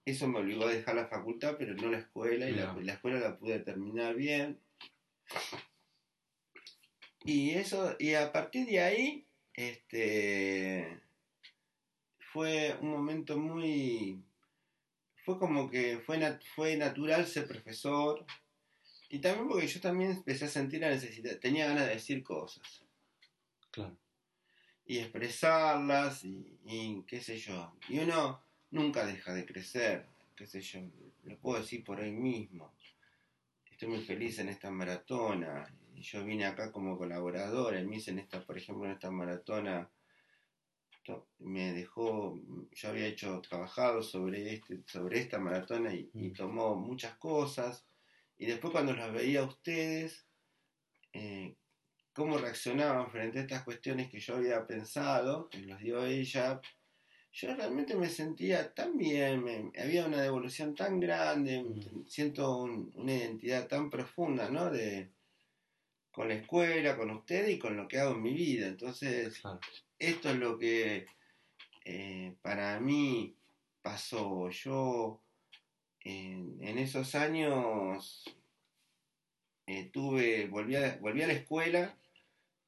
eso 0.06 0.26
me 0.28 0.40
obligó 0.40 0.64
a 0.64 0.72
dejar 0.72 0.96
la 0.96 1.08
facultad, 1.08 1.56
pero 1.58 1.74
no 1.74 1.90
la 1.90 1.98
escuela, 1.98 2.48
y 2.48 2.52
la, 2.54 2.92
escuela 2.92 3.20
la 3.20 3.38
pude 3.38 3.58
terminar 3.60 4.14
bien. 4.14 4.58
Y 7.24 7.52
eso, 7.52 7.96
y 7.98 8.14
a 8.14 8.32
partir 8.32 8.66
de 8.66 8.80
ahí, 8.80 9.26
este 9.54 11.00
fue 12.32 12.76
un 12.80 12.90
momento 12.90 13.38
muy 13.38 14.22
fue 15.24 15.38
como 15.38 15.70
que 15.70 15.98
fue 16.04 16.18
nat- 16.18 16.42
fue 16.54 16.76
natural 16.76 17.26
ser 17.26 17.46
profesor 17.46 18.26
Y 19.14 19.20
también 19.20 19.46
porque 19.46 19.68
yo 19.68 19.80
también 19.80 20.10
empecé 20.10 20.46
a 20.46 20.48
sentir 20.48 20.80
la 20.80 20.88
necesidad, 20.88 21.38
tenía 21.38 21.68
ganas 21.68 21.86
de 21.86 21.94
decir 21.94 22.20
cosas. 22.24 22.84
Claro. 23.70 23.96
Y 24.86 24.98
expresarlas 24.98 26.24
y, 26.24 27.04
qué 27.06 27.20
sé 27.20 27.38
yo. 27.38 27.76
Y 27.88 28.00
uno 28.00 28.42
nunca 28.72 29.06
deja 29.06 29.32
de 29.32 29.46
crecer, 29.46 30.08
qué 30.34 30.48
sé 30.48 30.60
yo. 30.60 30.80
Lo 31.22 31.38
puedo 31.38 31.60
decir 31.60 31.84
por 31.84 32.00
hoy 32.00 32.10
mismo. 32.10 32.74
Estoy 33.70 33.86
muy 33.86 34.00
feliz 34.00 34.40
en 34.40 34.48
esta 34.48 34.72
maratona. 34.72 35.72
Y 35.94 36.02
yo 36.02 36.24
vine 36.24 36.46
acá 36.46 36.72
como 36.72 36.98
colaborador. 36.98 37.76
El 37.76 37.86
MIS 37.86 38.08
en 38.08 38.18
esta, 38.18 38.44
por 38.44 38.58
ejemplo, 38.58 38.84
en 38.86 38.94
esta 38.94 39.12
maratona 39.12 39.88
me 41.38 41.72
dejó, 41.72 42.40
yo 42.72 42.88
había 42.88 43.06
hecho, 43.06 43.40
trabajado 43.42 44.02
sobre, 44.02 44.54
este, 44.54 44.82
sobre 44.88 45.20
esta 45.20 45.38
maratona 45.38 45.94
y, 45.94 46.10
y 46.14 46.30
mm. 46.30 46.32
tomó 46.32 46.74
muchas 46.74 47.16
cosas 47.18 47.86
y 48.38 48.46
después 48.46 48.72
cuando 48.72 48.92
los 48.92 49.12
veía 49.12 49.40
a 49.40 49.44
ustedes, 49.44 50.26
eh, 51.12 51.56
cómo 52.12 52.38
reaccionaban 52.38 53.10
frente 53.10 53.38
a 53.38 53.42
estas 53.42 53.64
cuestiones 53.64 54.10
que 54.10 54.20
yo 54.20 54.36
había 54.36 54.66
pensado, 54.66 55.48
que 55.48 55.58
los 55.60 55.80
dio 55.80 56.04
ella, 56.04 56.60
yo 57.32 57.52
realmente 57.56 57.96
me 57.96 58.08
sentía 58.08 58.72
tan 58.72 58.96
bien, 58.96 59.72
había 59.76 60.06
una 60.06 60.22
devolución 60.22 60.74
tan 60.74 61.00
grande, 61.00 61.64
mm. 61.64 62.06
siento 62.06 62.58
una 62.58 63.12
identidad 63.12 63.66
tan 63.66 63.90
profunda, 63.90 64.48
¿no? 64.48 64.70
De, 64.70 65.10
con 66.12 66.28
la 66.28 66.34
escuela, 66.34 66.96
con 66.96 67.10
ustedes 67.10 67.50
y 67.50 67.58
con 67.58 67.76
lo 67.76 67.88
que 67.88 67.98
hago 67.98 68.12
en 68.12 68.22
mi 68.22 68.32
vida. 68.32 68.68
Entonces, 68.68 69.42
esto 69.98 70.30
es 70.30 70.36
lo 70.36 70.56
que 70.56 71.06
eh, 71.84 72.36
para 72.40 72.78
mí 72.78 73.36
pasó. 73.82 74.48
Yo 74.50 75.23
en, 76.04 76.78
esos 76.78 77.14
años 77.14 78.24
eh, 79.66 79.90
tuve, 79.92 80.46
volví 80.48 80.76
a, 80.76 80.98
volví 81.00 81.22
a 81.22 81.26
la 81.26 81.32
escuela, 81.32 81.98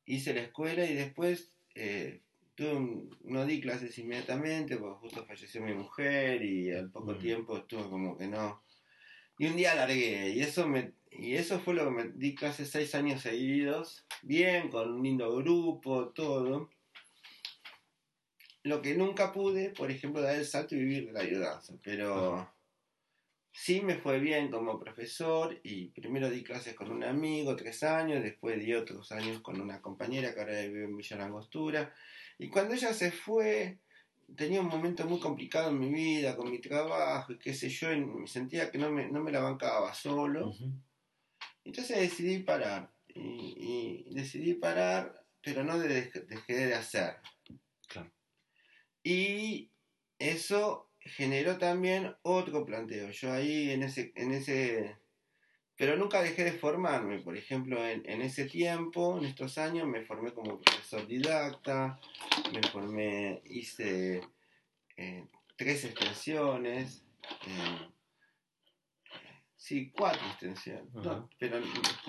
hice 0.07 0.35
la 0.35 0.41
escuela 0.41 0.85
y 0.87 0.95
después 0.95 1.53
eh, 1.75 2.23
tuve 2.55 3.09
no 3.25 3.45
di 3.45 3.61
clases 3.61 3.99
inmediatamente 3.99 4.77
porque 4.79 5.01
justo 5.01 5.27
falleció 5.27 5.61
mi 5.63 5.75
mujer 5.75 6.43
y 6.43 6.73
al 6.73 6.91
poco 6.91 7.13
mm. 7.13 7.19
tiempo 7.19 7.59
estuve 7.59 7.89
como 7.91 8.17
que 8.17 8.27
no. 8.27 8.63
Y 9.39 9.47
un 9.47 9.57
día 9.57 9.75
largué 9.75 10.31
y 10.31 10.41
eso 10.41 10.67
me 10.67 10.95
y 11.11 11.35
eso 11.35 11.61
fue 11.61 11.75
lo 11.75 11.85
que 11.85 11.91
me 11.91 12.09
di 12.15 12.35
clases 12.35 12.71
seis 12.71 12.95
años 12.95 13.23
seguidos, 13.23 14.07
bien, 14.23 14.69
con 14.69 14.93
un 14.93 15.03
lindo 15.03 15.35
grupo, 15.37 16.09
todo. 16.09 16.71
Lo 18.63 18.83
que 18.83 18.95
nunca 18.95 19.33
pude, 19.33 19.71
por 19.71 19.91
ejemplo, 19.91 20.21
dar 20.21 20.37
el 20.37 20.45
salto 20.45 20.75
y 20.75 20.81
vivir 20.81 21.07
de 21.07 21.13
la 21.13 21.21
ayudanza, 21.21 21.75
pero 21.83 22.51
Sí 23.59 23.81
me 23.81 23.97
fue 23.97 24.21
bien 24.21 24.51
como 24.51 24.79
profesor 24.79 25.59
y 25.65 25.89
primero 25.89 26.29
di 26.29 26.45
clases 26.45 26.75
con 26.75 26.91
un 26.93 27.03
amigo, 27.03 27.57
tres 27.57 27.83
años, 27.85 28.23
después 28.23 28.61
di 28.61 28.75
otros 28.75 29.11
años 29.13 29.41
con 29.41 29.59
una 29.59 29.81
compañera 29.81 30.35
que 30.35 30.41
ahora 30.41 30.61
vive 30.61 30.85
en 30.85 30.95
Villa 30.95 31.17
Langostura. 31.17 31.95
Y 32.39 32.51
cuando 32.51 32.75
ella 32.75 32.93
se 32.93 33.11
fue, 33.11 33.79
tenía 34.37 34.61
un 34.61 34.69
momento 34.69 35.07
muy 35.07 35.19
complicado 35.19 35.71
en 35.71 35.79
mi 35.79 35.89
vida, 35.89 36.37
con 36.37 36.51
mi 36.51 36.61
trabajo 36.61 37.33
y 37.33 37.39
qué 37.39 37.55
sé 37.55 37.71
yo, 37.71 37.91
y 37.95 38.27
sentía 38.27 38.71
que 38.71 38.77
no 38.77 38.91
me, 38.91 39.11
no 39.11 39.23
me 39.23 39.33
la 39.33 39.41
bancaba 39.41 39.95
solo. 39.95 40.53
Entonces 41.65 41.99
decidí 41.99 42.41
parar. 42.41 42.93
Y, 43.09 44.05
decidí 44.11 44.53
parar, 44.53 45.25
pero 45.43 45.65
no 45.65 45.79
dejé 45.79 46.27
de 46.55 46.75
hacer. 46.75 47.17
Claro. 47.89 48.13
Y 49.03 49.71
eso 50.19 50.91
generó 51.07 51.59
también 51.59 52.15
otro 52.23 52.65
planteo. 52.65 53.11
Yo 53.11 53.33
ahí 53.33 53.71
en 53.71 53.83
ese, 53.83 54.13
en 54.17 54.33
ese, 54.33 54.97
pero 55.77 55.97
nunca 55.97 56.23
dejé 56.23 56.45
de 56.45 56.53
formarme. 56.53 57.21
Por 57.21 57.37
ejemplo, 57.37 57.85
en, 57.87 58.23
ese 58.23 58.47
tiempo, 58.47 59.19
en 59.19 59.27
estos 59.27 59.59
años, 59.59 59.87
me 59.87 60.05
formé 60.05 60.33
como 60.33 60.61
profesor 60.61 61.07
didacta, 61.07 62.01
me 62.53 62.63
formé, 62.69 63.43
hice 63.45 64.23
eh, 64.97 65.27
tres 65.57 65.85
extensiones. 65.85 67.05
Eh, 67.47 67.89
sí, 69.55 69.93
cuatro 69.97 70.27
extensiones. 70.29 70.87
pero 71.39 71.61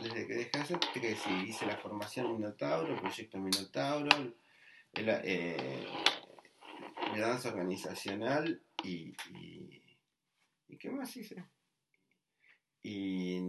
desde 0.01 0.27
que 0.27 0.33
dejé 0.33 0.51
de 0.51 0.59
hacer 0.59 0.79
tres, 0.93 1.19
sí, 1.23 1.31
hice 1.47 1.65
la 1.65 1.77
formación 1.77 2.33
Minotauro, 2.33 2.93
el 2.93 2.99
proyecto 2.99 3.37
Minotauro, 3.37 4.09
el, 4.93 5.09
eh, 5.09 5.85
la 7.15 7.27
danza 7.27 7.49
organizacional 7.49 8.61
y, 8.83 9.15
y, 10.67 10.77
¿qué 10.77 10.89
más 10.89 11.15
hice? 11.17 11.43
Y 12.83 13.39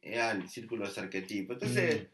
era 0.00 0.32
el 0.32 0.48
círculo 0.48 0.90
de 0.90 1.00
arquetipo. 1.00 1.52
Entonces, 1.52 2.08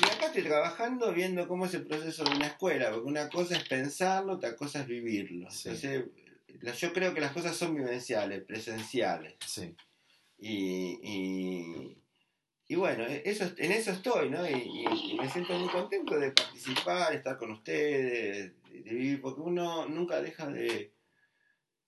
mm. 0.00 0.04
y 0.04 0.08
acá 0.08 0.26
estoy 0.26 0.42
trabajando 0.42 1.12
viendo 1.12 1.46
cómo 1.46 1.66
es 1.66 1.74
el 1.74 1.86
proceso 1.86 2.24
de 2.24 2.36
una 2.36 2.46
escuela, 2.46 2.90
porque 2.90 3.08
una 3.08 3.28
cosa 3.28 3.56
es 3.56 3.68
pensarlo, 3.68 4.34
otra 4.34 4.56
cosa 4.56 4.80
es 4.80 4.86
vivirlo. 4.86 5.48
Entonces, 5.48 6.06
yo 6.78 6.92
creo 6.92 7.14
que 7.14 7.20
las 7.20 7.32
cosas 7.32 7.56
son 7.56 7.74
vivenciales, 7.74 8.42
presenciales. 8.44 9.34
Sí. 9.46 9.74
Y, 10.38 10.98
y, 11.02 11.98
y, 12.68 12.74
bueno, 12.74 13.04
eso, 13.06 13.44
en 13.56 13.72
eso 13.72 13.92
estoy, 13.92 14.28
¿no? 14.28 14.48
Y, 14.48 14.52
y, 14.52 15.16
me 15.18 15.28
siento 15.30 15.58
muy 15.58 15.68
contento 15.68 16.18
de 16.18 16.32
participar, 16.32 17.14
estar 17.14 17.38
con 17.38 17.52
ustedes, 17.52 18.52
de 18.70 18.90
vivir, 18.94 19.20
porque 19.20 19.40
uno 19.40 19.86
nunca 19.86 20.20
deja 20.20 20.46
de, 20.48 20.95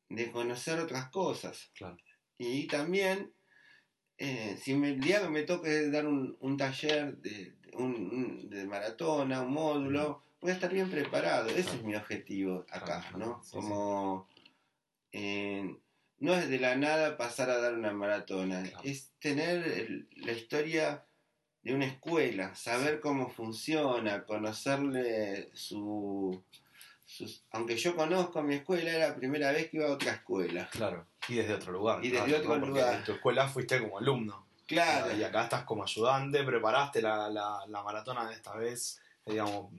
de 0.08 0.30
conocer 0.30 0.78
otras 0.78 1.10
cosas. 1.10 1.70
Y 2.38 2.66
también, 2.66 3.32
eh, 4.16 4.58
si 4.60 4.74
me, 4.74 4.90
el 4.90 5.00
día 5.00 5.20
que 5.22 5.28
me 5.28 5.42
toque 5.42 5.90
dar 5.90 6.06
un, 6.06 6.36
un 6.40 6.56
taller 6.56 7.16
de, 7.18 7.54
un, 7.74 8.48
de 8.48 8.66
maratona, 8.66 9.42
un 9.42 9.52
módulo, 9.52 10.22
voy 10.40 10.50
a 10.50 10.54
estar 10.54 10.72
bien 10.72 10.90
preparado. 10.90 11.48
Ese 11.48 11.76
es 11.76 11.82
mi 11.82 11.94
objetivo 11.94 12.64
acá, 12.70 13.04
¿no? 13.16 13.42
Como 13.50 14.28
eh, 15.12 15.76
no 16.20 16.34
es 16.34 16.48
de 16.48 16.58
la 16.58 16.76
nada 16.76 17.16
pasar 17.16 17.50
a 17.50 17.58
dar 17.58 17.74
una 17.74 17.92
maratona, 17.92 18.64
es 18.82 19.12
tener 19.20 20.06
la 20.16 20.32
historia 20.32 21.04
de 21.62 21.74
una 21.74 21.86
escuela, 21.86 22.54
saber 22.54 23.00
cómo 23.00 23.30
funciona, 23.30 24.24
conocerle 24.24 25.50
su 25.54 26.42
aunque 27.52 27.76
yo 27.76 27.96
conozco 27.96 28.42
mi 28.42 28.56
escuela, 28.56 28.90
era 28.90 29.08
la 29.08 29.16
primera 29.16 29.52
vez 29.52 29.70
que 29.70 29.78
iba 29.78 29.86
a 29.86 29.92
otra 29.92 30.12
escuela. 30.12 30.68
Claro, 30.70 31.06
y 31.28 31.36
desde 31.36 31.54
otro 31.54 31.72
lugar. 31.72 32.04
Y 32.04 32.10
desde 32.10 32.36
otro 32.36 32.56
lugar. 32.56 32.96
En 32.96 33.04
tu 33.04 33.12
escuela 33.12 33.48
fuiste 33.48 33.80
como 33.80 33.98
alumno. 33.98 34.46
Claro. 34.66 35.16
Y 35.16 35.22
acá 35.24 35.44
estás 35.44 35.64
como 35.64 35.82
ayudante, 35.82 36.44
preparaste 36.44 37.00
la, 37.00 37.30
la, 37.30 37.64
la 37.66 37.82
maratona 37.82 38.28
de 38.28 38.34
esta 38.34 38.54
vez, 38.54 39.00
digamos, 39.24 39.72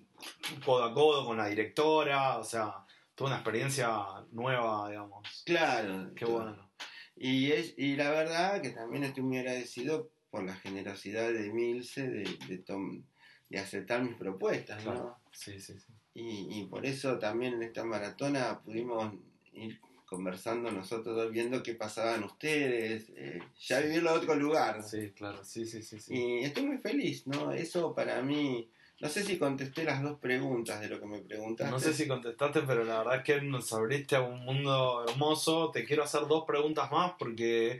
codo 0.65 0.83
a 0.83 0.93
codo 0.93 1.25
con 1.25 1.37
la 1.37 1.47
directora, 1.47 2.37
o 2.37 2.43
sea, 2.43 2.85
toda 3.13 3.29
una 3.29 3.37
experiencia 3.37 3.91
nueva, 4.31 4.89
digamos. 4.89 5.43
Claro. 5.45 6.11
Qué 6.15 6.25
bueno. 6.25 6.71
Y, 7.15 7.51
es, 7.51 7.75
y 7.77 7.95
la 7.95 8.09
verdad 8.09 8.61
que 8.61 8.69
también 8.69 9.03
estoy 9.03 9.23
muy 9.23 9.37
agradecido 9.37 10.09
por 10.31 10.43
la 10.43 10.55
generosidad 10.55 11.31
de 11.31 11.51
Milce 11.51 12.07
de, 12.07 12.23
de, 12.47 13.03
de 13.49 13.59
aceptar 13.59 14.01
mis 14.01 14.15
propuestas, 14.15 14.83
¿no? 14.85 15.19
Sí, 15.31 15.59
sí, 15.59 15.77
sí. 15.79 15.93
Y, 16.21 16.67
por 16.69 16.85
eso 16.85 17.17
también 17.17 17.55
en 17.55 17.63
esta 17.63 17.83
maratona 17.83 18.59
pudimos 18.59 19.13
ir 19.53 19.79
conversando 20.05 20.71
nosotros 20.71 21.31
viendo 21.31 21.61
qué 21.61 21.75
pasaban 21.75 22.23
ustedes, 22.23 23.11
eh, 23.15 23.39
ya 23.59 23.79
vivirlo 23.79 24.09
a 24.09 24.13
otro 24.13 24.35
lugar. 24.35 24.83
Sí, 24.83 25.11
claro, 25.11 25.43
sí, 25.43 25.65
sí, 25.65 25.83
sí, 25.83 25.99
sí. 25.99 26.13
Y 26.13 26.43
estoy 26.43 26.65
muy 26.65 26.77
feliz, 26.77 27.27
¿no? 27.27 27.51
Eso 27.51 27.93
para 27.93 28.21
mí, 28.23 28.67
no 28.99 29.07
sé 29.07 29.23
si 29.23 29.37
contesté 29.37 29.83
las 29.83 30.01
dos 30.01 30.19
preguntas 30.19 30.81
de 30.81 30.89
lo 30.89 30.99
que 30.99 31.05
me 31.05 31.19
preguntaste. 31.19 31.71
No 31.71 31.79
sé 31.79 31.93
si 31.93 32.07
contestaste, 32.07 32.61
pero 32.63 32.83
la 32.83 32.97
verdad 32.99 33.17
es 33.17 33.23
que 33.23 33.41
nos 33.41 33.71
abriste 33.71 34.15
a 34.15 34.21
un 34.21 34.43
mundo 34.43 35.05
hermoso. 35.07 35.69
Te 35.71 35.85
quiero 35.85 36.03
hacer 36.03 36.21
dos 36.27 36.43
preguntas 36.45 36.91
más 36.91 37.13
porque 37.19 37.79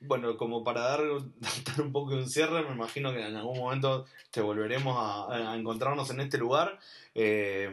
bueno, 0.00 0.36
como 0.36 0.62
para 0.64 0.80
dar, 0.88 1.02
un 1.02 1.92
poco 1.92 2.10
de 2.10 2.18
un 2.18 2.28
cierre, 2.28 2.62
me 2.62 2.74
imagino 2.74 3.12
que 3.12 3.26
en 3.26 3.36
algún 3.36 3.58
momento 3.58 4.06
te 4.30 4.40
volveremos 4.40 4.96
a, 4.98 5.54
encontrarnos 5.56 6.10
en 6.10 6.20
este 6.20 6.38
lugar. 6.38 6.78
Eh, 7.14 7.70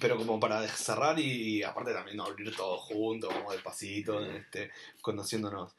pero 0.00 0.16
como 0.16 0.40
para 0.40 0.66
cerrar 0.68 1.18
y, 1.18 1.62
aparte 1.62 1.92
también 1.92 2.20
abrir 2.20 2.54
todo 2.56 2.78
junto, 2.78 3.28
como 3.28 3.52
despacito, 3.52 4.24
este, 4.24 4.70
conociéndonos. 5.02 5.74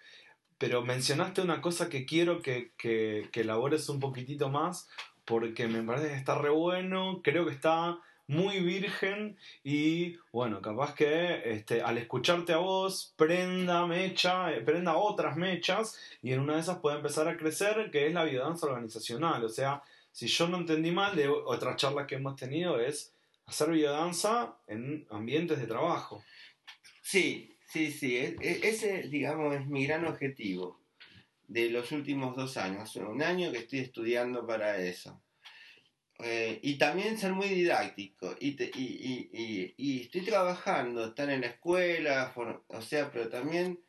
Pero 0.58 0.84
mencionaste 0.84 1.42
una 1.42 1.62
cosa 1.62 1.90
que 1.90 2.06
quiero 2.06 2.42
que, 2.42 2.72
que, 2.78 3.30
que 3.32 3.42
elabores 3.42 3.90
un 3.90 4.00
poquitito 4.00 4.50
más, 4.50 4.88
porque 5.26 5.68
me 5.68 5.82
parece 5.82 6.10
que 6.10 6.16
está 6.16 6.36
re 6.36 6.52
bueno, 6.52 7.22
creo 7.24 7.46
que 7.46 7.54
está 7.54 7.98
muy 8.28 8.62
virgen 8.62 9.38
y 9.64 10.18
bueno, 10.32 10.62
capaz 10.62 10.96
que 10.96 11.42
este, 11.46 11.82
al 11.82 11.98
escucharte 11.98 12.54
a 12.54 12.58
vos 12.58 13.14
prenda 13.18 13.86
mecha, 13.86 14.52
eh, 14.54 14.62
prenda 14.62 14.96
otras 14.96 15.36
mechas 15.36 16.00
y 16.22 16.32
en 16.32 16.40
una 16.40 16.56
de 16.56 16.62
esas 16.62 16.80
puede 16.80 16.98
empezar 16.98 17.28
a 17.28 17.38
crecer 17.38 17.92
que 17.92 18.08
es 18.08 18.14
la 18.14 18.24
biodanza 18.24 18.68
organizacional. 18.68 19.44
O 19.44 19.50
sea, 19.50 19.84
si 20.12 20.28
yo 20.28 20.48
no 20.48 20.58
entendí 20.58 20.92
mal 20.92 21.16
de 21.16 21.28
otras 21.28 21.76
charlas 21.76 22.08
que 22.08 22.16
hemos 22.16 22.36
tenido 22.36 22.80
es 22.80 23.14
hacer 23.46 23.70
biodanza 23.72 24.56
en 24.68 25.06
ambientes 25.10 25.60
de 25.60 25.68
trabajo. 25.68 26.24
Sí, 27.02 27.56
sí, 27.68 27.92
sí, 27.92 28.18
e, 28.18 28.38
e, 28.40 28.70
ese 28.70 29.04
digamos 29.10 29.56
es 29.56 29.68
mi 29.68 29.86
gran 29.86 30.06
objetivo. 30.06 30.80
de 31.48 31.70
los 31.70 31.92
últimos 31.92 32.36
dos 32.36 32.58
años. 32.58 32.84
Hace 32.84 33.04
un 33.04 33.22
año 33.22 33.52
que 33.52 33.60
estoy 33.60 33.80
estudiando 33.80 34.48
para 34.48 34.78
eso. 34.78 35.22
Eh, 36.26 36.60
y 36.64 36.78
también 36.78 37.18
ser 37.18 37.34
muy 37.34 37.50
didáctico. 37.50 38.34
Y, 38.40 38.56
y, 39.78 40.02
estoy 40.02 40.22
trabajando, 40.22 41.08
estar 41.08 41.30
en 41.30 41.42
la 41.42 41.48
escuela, 41.48 42.34
o 42.68 42.82
sea, 42.82 43.12
pero 43.12 43.28
también 43.30 43.84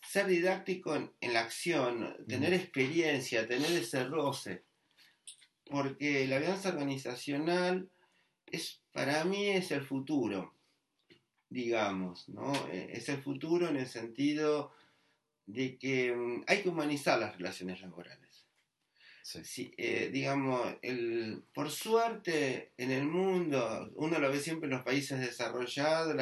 ser 0.00 0.26
didáctico 0.26 0.94
en, 0.94 1.32
la 1.32 1.40
acción, 1.40 2.16
tener 2.28 2.54
experiencia, 2.54 3.46
tener 3.46 3.72
ese 3.72 4.04
roce. 4.04 4.64
Porque 5.64 6.26
la 6.28 6.36
alianza 6.36 6.68
organizacional 6.68 7.90
es, 8.46 8.80
para 8.92 9.24
mí 9.24 9.48
es 9.48 9.72
el 9.72 9.82
futuro, 9.82 10.54
digamos, 11.48 12.28
¿no? 12.28 12.52
Eh, 12.68 12.90
es 12.92 13.08
el 13.08 13.20
futuro 13.20 13.68
en 13.68 13.76
el 13.76 13.86
sentido 13.86 14.72
de 15.46 15.76
que 15.76 16.14
mm, 16.14 16.44
hay 16.46 16.62
que 16.62 16.68
humanizar 16.68 17.18
las 17.18 17.36
relaciones 17.36 17.80
laborales. 17.80 18.19
Sí. 19.22 19.72
Eh, 19.76 20.10
digamos, 20.12 20.74
el, 20.82 21.42
por 21.54 21.70
suerte 21.70 22.72
en 22.76 22.90
el 22.90 23.04
mundo, 23.04 23.90
uno 23.94 24.18
lo 24.18 24.30
ve 24.30 24.40
siempre 24.40 24.66
en 24.68 24.74
los 24.74 24.84
países 24.84 25.20
desarrollados, 25.20 26.16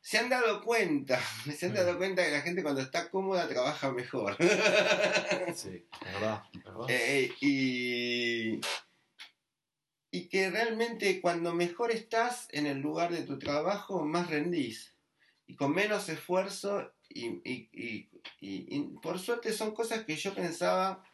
se 0.00 0.18
han 0.18 0.28
dado 0.28 0.62
cuenta, 0.62 1.20
se 1.56 1.66
han 1.66 1.74
dado 1.74 1.96
cuenta 1.96 2.24
que 2.24 2.32
la 2.32 2.42
gente 2.42 2.62
cuando 2.62 2.80
está 2.80 3.08
cómoda 3.08 3.48
trabaja 3.48 3.92
mejor. 3.92 4.36
Sí, 5.54 5.84
es 6.06 6.12
verdad. 6.14 6.42
Eh, 6.88 7.30
y, 7.40 8.60
y 10.10 10.28
que 10.28 10.50
realmente 10.50 11.20
cuando 11.20 11.54
mejor 11.54 11.90
estás 11.90 12.48
en 12.50 12.66
el 12.66 12.78
lugar 12.78 13.12
de 13.12 13.22
tu 13.22 13.38
trabajo, 13.38 14.04
más 14.04 14.30
rendís. 14.30 14.94
Y 15.46 15.56
con 15.56 15.74
menos 15.74 16.08
esfuerzo 16.08 16.92
y, 17.14 18.08
por 19.02 19.18
suerte 19.18 19.52
son 19.52 19.74
cosas 19.74 20.04
que 20.04 20.16
yo 20.16 20.34
pensaba, 20.34 21.04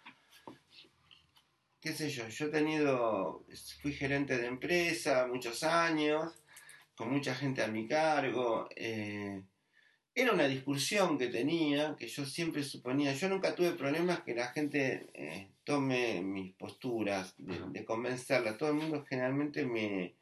qué 1.80 1.92
sé 1.92 2.10
yo, 2.10 2.28
yo 2.28 2.46
he 2.46 2.50
tenido, 2.50 3.44
fui 3.80 3.92
gerente 3.92 4.36
de 4.38 4.46
empresa 4.46 5.26
muchos 5.26 5.62
años, 5.62 6.32
con 6.94 7.10
mucha 7.12 7.34
gente 7.34 7.62
a 7.62 7.68
mi 7.68 7.86
cargo. 7.86 8.68
Eh, 8.74 9.42
era 10.14 10.32
una 10.32 10.48
discusión 10.48 11.16
que 11.16 11.28
tenía, 11.28 11.94
que 11.96 12.08
yo 12.08 12.26
siempre 12.26 12.64
suponía, 12.64 13.12
yo 13.12 13.28
nunca 13.28 13.54
tuve 13.54 13.72
problemas 13.72 14.22
que 14.22 14.34
la 14.34 14.48
gente 14.48 15.10
eh, 15.14 15.48
tome 15.62 16.20
mis 16.22 16.54
posturas, 16.54 17.34
de, 17.38 17.84
convencerla. 17.84 18.56
Todo 18.58 18.70
el 18.70 18.76
mundo 18.76 19.04
generalmente 19.08 19.64
me, 19.64 20.16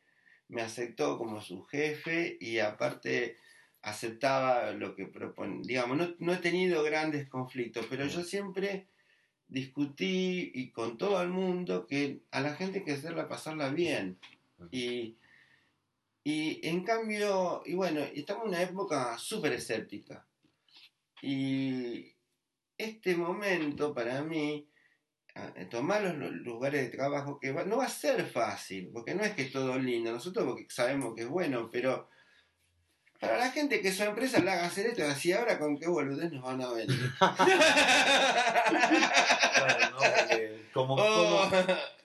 me 0.49 0.61
aceptó 0.61 1.17
como 1.17 1.41
su 1.41 1.65
jefe 1.65 2.37
y 2.41 2.59
aparte 2.59 3.39
aceptaba 3.81 4.73
lo 4.73 4.95
que 4.95 5.07
propone. 5.07 5.63
Digamos, 5.63 5.97
no, 5.97 6.15
no, 6.19 6.35
he 6.35 6.39
tenido 6.39 6.83
grandes 6.83 7.27
conflictos, 7.29 7.87
pero 7.89 8.07
yo 8.07 8.23
siempre 8.23 8.89
discutí 9.49 10.51
y 10.55 10.71
con 10.71 10.99
todo 10.99 11.23
el 11.23 11.29
mundo 11.29 11.87
que 11.87 12.21
a 12.31 12.41
la 12.41 12.55
gente 12.55 12.79
hay 12.79 12.85
que 12.85 12.93
hacerla 12.93 13.29
pasarla 13.29 13.71
bien. 13.71 14.19
Y, 14.71 15.17
y 16.25 16.67
en 16.67 16.83
cambio, 16.85 17.63
y 17.65 17.75
bueno, 17.75 18.01
estamos 18.01 18.45
en 18.45 18.49
una 18.49 18.63
época 18.63 19.19
súper 19.19 19.53
escéptica. 19.53 20.27
Y 21.23 22.15
este 22.79 23.17
momento 23.17 23.95
para 23.95 24.23
mí, 24.23 24.69
tomar 25.71 26.03
los 26.03 26.33
lugares 26.33 26.83
de 26.83 26.97
trabajo, 26.97 27.39
que 27.39 27.53
no 27.53 27.79
va 27.79 27.87
a 27.87 27.89
ser 27.89 28.25
fácil, 28.27 28.91
porque 28.93 29.15
no 29.15 29.23
es 29.23 29.35
que 29.35 29.43
es 29.43 29.53
todo 29.53 29.79
lindo, 29.79 30.13
nosotros 30.13 30.47
porque 30.47 30.67
sabemos 30.69 31.15
que 31.15 31.23
es 31.23 31.29
bueno, 31.29 31.69
pero 31.71 32.09
para 33.21 33.39
la 33.39 33.51
gente 33.51 33.81
que 33.81 33.93
su 33.93 34.03
empresa 34.03 34.41
la 34.41 34.55
haga 34.55 34.67
hacer 34.67 34.87
esto, 34.87 35.07
así 35.07 35.33
ahora 35.33 35.59
con 35.59 35.79
qué 35.79 35.87
boludez 35.87 36.33
nos 36.33 36.43
van 36.43 36.63
a 36.63 36.73
ver. 36.73 36.87
Oh. 40.79 41.51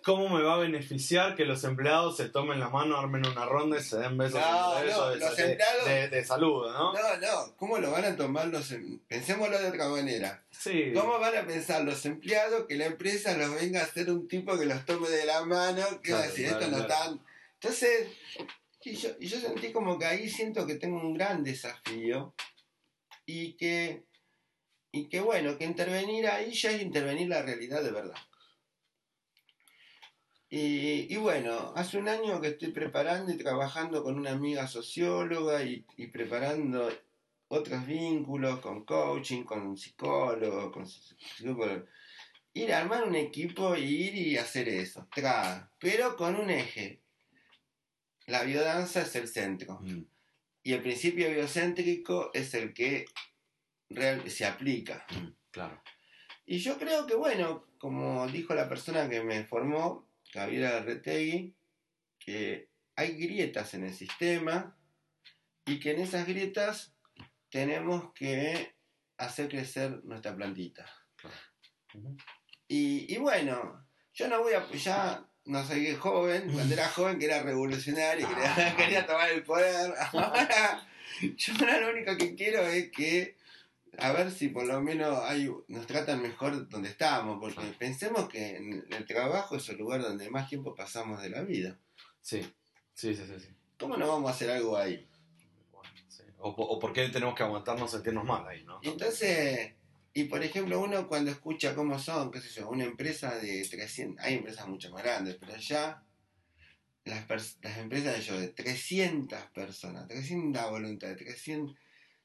¿cómo, 0.04 0.30
me 0.30 0.44
va 0.44 0.56
a 0.56 0.60
beneficiar 0.60 1.36
que 1.36 1.46
los 1.46 1.64
empleados 1.64 2.18
se 2.18 2.30
tomen 2.30 2.60
la 2.60 2.70
mano, 2.70 2.98
armen 2.98 3.26
una 3.26 3.46
ronda 3.46 3.78
y 3.78 3.84
se 3.84 3.98
den 3.98 4.18
besos 4.18 4.42
de, 5.86 6.10
de, 6.10 6.24
saludo, 6.24 6.72
¿no? 6.72 6.94
No, 6.94 7.18
no, 7.18 7.54
¿cómo 7.58 7.78
lo 7.80 7.92
van 7.92 8.06
a 8.06 8.16
tomar 8.16 8.48
los 8.48 8.72
em-? 8.72 9.00
Pensémoslo 9.08 9.60
de 9.60 9.68
otra 9.68 9.90
manera. 9.90 10.42
Sí. 10.52 10.92
¿Cómo 10.96 11.20
van 11.20 11.36
a 11.36 11.46
pensar 11.46 11.84
los 11.84 12.06
empleados 12.06 12.66
que 12.66 12.76
la 12.76 12.86
empresa 12.86 13.38
los 13.38 13.54
venga 13.54 13.82
a 13.82 13.84
hacer 13.84 14.10
un 14.10 14.28
tipo 14.28 14.58
que 14.58 14.66
los 14.66 14.86
tome 14.86 15.10
de 15.10 15.26
la 15.26 15.44
mano? 15.44 15.84
Que 16.02 16.14
va 16.14 16.20
a 16.20 16.28
decir, 16.28 16.48
esto 16.48 16.68
no 16.68 16.78
están. 16.78 17.20
Entonces, 17.56 18.08
y 18.84 18.96
yo, 18.96 19.40
sentí 19.40 19.72
como 19.72 20.00
que 20.00 20.06
ahí 20.06 20.30
siento 20.30 20.66
que 20.66 20.76
tengo 20.76 21.00
un 21.00 21.14
gran 21.14 21.44
desafío 21.44 22.34
y 23.26 23.54
que, 23.54 24.06
y 24.92 25.08
que 25.08 25.22
bueno, 25.22 25.58
que 25.58 25.66
intervenir 25.66 26.28
ahí 26.28 26.52
ya 26.54 26.72
es 26.72 26.82
intervenir 26.82 27.28
la 27.28 27.44
realidad 27.44 27.84
de 27.84 27.92
verdad. 27.92 28.18
Y, 30.54 31.16
bueno, 31.16 31.72
hace 31.78 31.98
un 31.98 32.10
año 32.10 32.42
que 32.42 32.50
estoy 32.50 32.72
preparando 32.74 33.32
y 33.32 33.38
trabajando 33.38 34.04
con 34.04 34.16
una 34.18 34.32
amiga 34.32 34.68
socióloga 34.68 35.64
y, 35.64 35.86
preparando 36.12 36.92
otros 37.48 37.86
vínculos 37.86 38.60
con 38.60 38.84
coaching, 38.84 39.44
con 39.44 39.78
psicólogos, 39.78 40.74
con 40.74 40.86
psicólogos. 40.86 41.84
Ir 42.54 42.74
a 42.74 42.80
armar 42.80 43.06
un 43.06 43.16
equipo 43.16 43.78
y 43.78 43.84
ir 43.84 44.16
y 44.16 44.38
hacer 44.38 44.68
eso, 44.68 45.08
pero 45.80 46.18
con 46.18 46.36
un 46.36 46.50
eje 46.50 47.02
la 48.28 48.44
biodanza 48.44 49.02
es 49.02 49.16
el 49.16 49.28
centro. 49.28 49.80
Mm. 49.82 50.04
Y 50.64 50.74
el 50.74 50.82
principio 50.82 51.30
biocéntrico 51.30 52.32
es 52.34 52.54
el 52.54 52.74
que 52.74 53.06
se 54.28 54.46
aplica. 54.46 55.06
Mm, 55.12 55.28
claro. 55.52 55.82
Y 56.46 56.60
yo 56.60 56.78
creo 56.78 57.08
que, 57.08 57.16
bueno, 57.16 57.66
como 57.78 58.28
dijo 58.28 58.54
la 58.54 58.70
persona 58.70 59.10
que 59.10 59.24
me 59.24 59.44
formó, 59.44 60.08
Gabriela 60.34 60.82
Retegui, 60.82 61.56
que 62.20 62.70
hay 62.96 63.14
grietas 63.14 63.74
en 63.74 63.86
el 63.86 63.94
sistema 63.94 64.78
y 65.66 65.80
que 65.80 65.92
en 65.92 66.02
esas 66.02 66.28
grietas 66.28 66.94
tenemos 67.50 68.14
que 68.14 68.76
hacer 69.18 69.50
crecer 69.50 70.04
nuestra 70.04 70.36
plantita. 70.36 70.86
y, 72.68 73.14
y, 73.14 73.18
bueno, 73.18 73.88
yo 74.14 74.28
no 74.28 74.42
voy 74.42 74.54
a, 74.54 74.70
ya 74.72 75.31
no 75.46 75.66
sé 75.66 75.82
qué 75.84 75.96
joven, 75.96 76.52
cuando 76.54 76.74
era 76.74 76.88
joven 76.96 77.20
que 77.20 77.26
era 77.26 77.44
revolucionario, 77.44 78.28
quería, 78.28 78.76
quería 78.78 79.06
tomar 79.06 79.32
el 79.32 79.44
poder. 79.44 79.94
Ahora, 80.14 80.88
yo 81.22 81.54
ahora 81.60 81.82
lo 81.82 81.90
único 81.92 82.18
que 82.18 82.36
quiero 82.36 82.62
es 82.64 82.92
que, 82.92 83.36
a 83.98 84.12
ver 84.12 84.32
si 84.32 84.50
por 84.50 84.66
lo 84.66 84.82
menos 84.82 85.20
hay, 85.24 85.52
nos 85.68 85.88
tratan 85.88 86.22
mejor 86.22 86.70
donde 86.70 86.90
estamos, 86.90 87.40
porque 87.40 87.66
pensemos 87.78 88.30
que 88.30 88.58
el 88.58 89.06
trabajo 89.06 89.56
es 89.56 89.68
el 89.70 89.78
lugar 89.78 90.02
donde 90.02 90.30
más 90.30 90.48
tiempo 90.50 90.76
pasamos 90.76 91.22
de 91.22 91.30
la 91.30 91.42
vida. 91.42 91.78
Sí, 92.22 92.42
sí, 92.94 93.16
sí, 93.16 93.24
sí. 93.40 93.50
¿Cómo 93.78 93.98
no 93.98 94.08
vamos 94.08 94.30
a 94.30 94.34
hacer 94.34 94.52
algo 94.52 94.78
ahí? 94.78 95.08
O, 96.44 96.50
o 96.50 96.80
por 96.80 96.92
qué 96.92 97.08
tenemos 97.10 97.36
que 97.36 97.44
aguantarnos 97.44 97.92
sentirnos 97.92 98.26
mal 98.26 98.48
ahí, 98.48 98.64
¿no? 98.64 98.80
entonces 98.82 99.74
y 100.14 100.26
por 100.26 100.44
ejemplo, 100.44 100.82
uno 100.82 101.08
cuando 101.08 101.32
escucha 101.32 101.74
cómo 101.74 101.98
son, 101.98 102.32
qué 102.32 102.42
sé 102.42 102.50
yo, 102.50 102.70
una 102.70 102.84
empresa 102.84 103.38
de 103.38 103.66
300, 103.66 104.24
hay 104.24 104.36
empresas 104.36 104.68
mucho 104.68 104.90
más 104.92 105.04
grandes, 105.04 105.38
pero 105.40 105.54
allá 105.54 106.04
las, 107.06 107.28
las 107.62 107.78
empresas 107.78 108.14
de, 108.14 108.20
ellos, 108.20 108.42
de 108.42 108.48
300 108.50 109.40
personas, 109.54 110.08
300 110.08 110.70
voluntades, 110.70 111.18
300, 111.18 111.76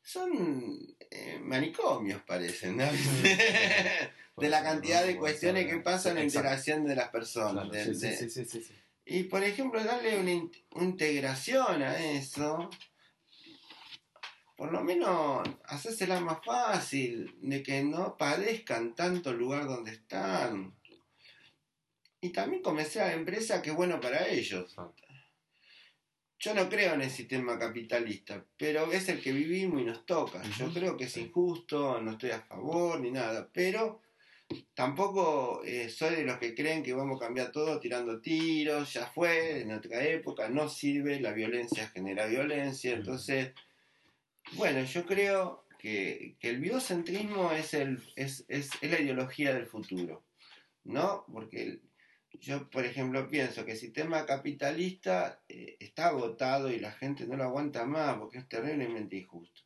son 0.03 0.97
eh, 1.11 1.39
manicomios 1.41 2.23
parecen, 2.23 2.77
¿no? 2.77 2.85
de 4.37 4.49
la 4.49 4.63
cantidad 4.63 5.05
de 5.05 5.17
cuestiones 5.17 5.67
que 5.67 5.79
pasan 5.79 6.13
en 6.13 6.19
la 6.19 6.25
integración 6.25 6.85
de 6.85 6.97
las 6.97 7.09
personas. 7.09 7.69
sí, 7.73 8.31
sí, 8.31 8.45
sí, 8.45 8.67
y 9.09 9.23
por 9.25 9.45
ejemplo, 9.45 9.83
darle 9.85 10.19
una 10.19 10.33
integración 10.83 11.83
a 11.83 11.97
eso 11.97 12.69
por 14.57 14.73
lo 14.73 14.83
menos 14.83 15.47
hacérsela 15.67 16.19
más 16.21 16.39
fácil, 16.45 17.37
de 17.43 17.63
que 17.63 17.85
no 17.85 18.17
padezcan 18.17 18.95
tanto 18.95 19.31
el 19.31 19.37
lugar 19.37 19.67
donde 19.67 19.93
están. 19.93 20.75
Y 22.21 22.31
también 22.31 22.63
convencer 22.63 23.03
a 23.03 23.09
la 23.09 23.13
empresa 23.13 23.61
que 23.61 23.71
es 23.71 23.77
bueno 23.77 24.01
para 24.01 24.27
ellos. 24.29 24.75
Yo 26.39 26.55
no 26.55 26.69
creo 26.69 26.95
en 26.95 27.03
el 27.03 27.11
sistema 27.11 27.59
capitalista, 27.59 28.45
pero 28.57 28.91
es 28.93 29.09
el 29.09 29.23
que 29.23 29.33
vivimos 29.33 29.81
y 29.81 29.85
nos 29.85 30.07
toca. 30.07 30.43
Yo 30.59 30.73
creo 30.73 30.97
que 30.97 31.05
es 31.05 31.17
injusto, 31.19 32.01
no 32.01 32.13
estoy 32.13 32.31
a 32.31 32.41
favor 32.41 33.01
ni 33.01 33.11
nada, 33.11 33.49
pero 33.53 34.01
tampoco 34.75 35.63
eh, 35.65 35.89
soy 35.91 36.17
de 36.17 36.25
los 36.25 36.39
que 36.39 36.55
creen 36.55 36.83
que 36.83 36.95
vamos 36.95 37.21
a 37.21 37.27
cambiar 37.27 37.53
todo 37.53 37.79
tirando 37.79 38.21
tiros, 38.21 38.93
ya 38.93 39.07
fue, 39.07 39.61
en 39.61 39.73
otra 39.73 40.05
época 40.05 40.49
no 40.49 40.69
sirve, 40.69 41.21
la 41.21 41.33
violencia 41.33 41.89
genera 41.89 42.27
violencia, 42.27 42.93
entonces 42.93 43.53
bueno, 44.53 44.83
yo 44.85 45.05
creo 45.05 45.67
que, 45.79 46.37
el 46.41 46.61
biocentrismo 46.61 47.53
es, 47.53 47.75
el, 47.75 48.03
es, 48.17 48.45
la 48.83 49.01
ideología 49.01 49.55
del 49.55 49.67
futuro, 49.67 50.25
¿no? 50.85 51.25
Porque 51.33 51.81
yo, 52.41 52.69
por 52.71 52.85
ejemplo, 52.85 53.29
pienso 53.29 53.65
que 53.65 53.73
el 53.73 53.79
sistema 53.79 54.27
capitalista 54.27 55.43
eh, 55.49 55.77
está 55.81 56.09
agotado 56.09 56.71
y 56.71 56.79
la 56.79 56.93
gente 56.93 57.27
no 57.27 57.37
lo 57.37 57.45
aguanta 57.45 57.87
más 57.87 58.19
porque 58.19 58.39
es 58.39 58.49
terriblemente 58.49 59.17
injusto. 59.17 59.63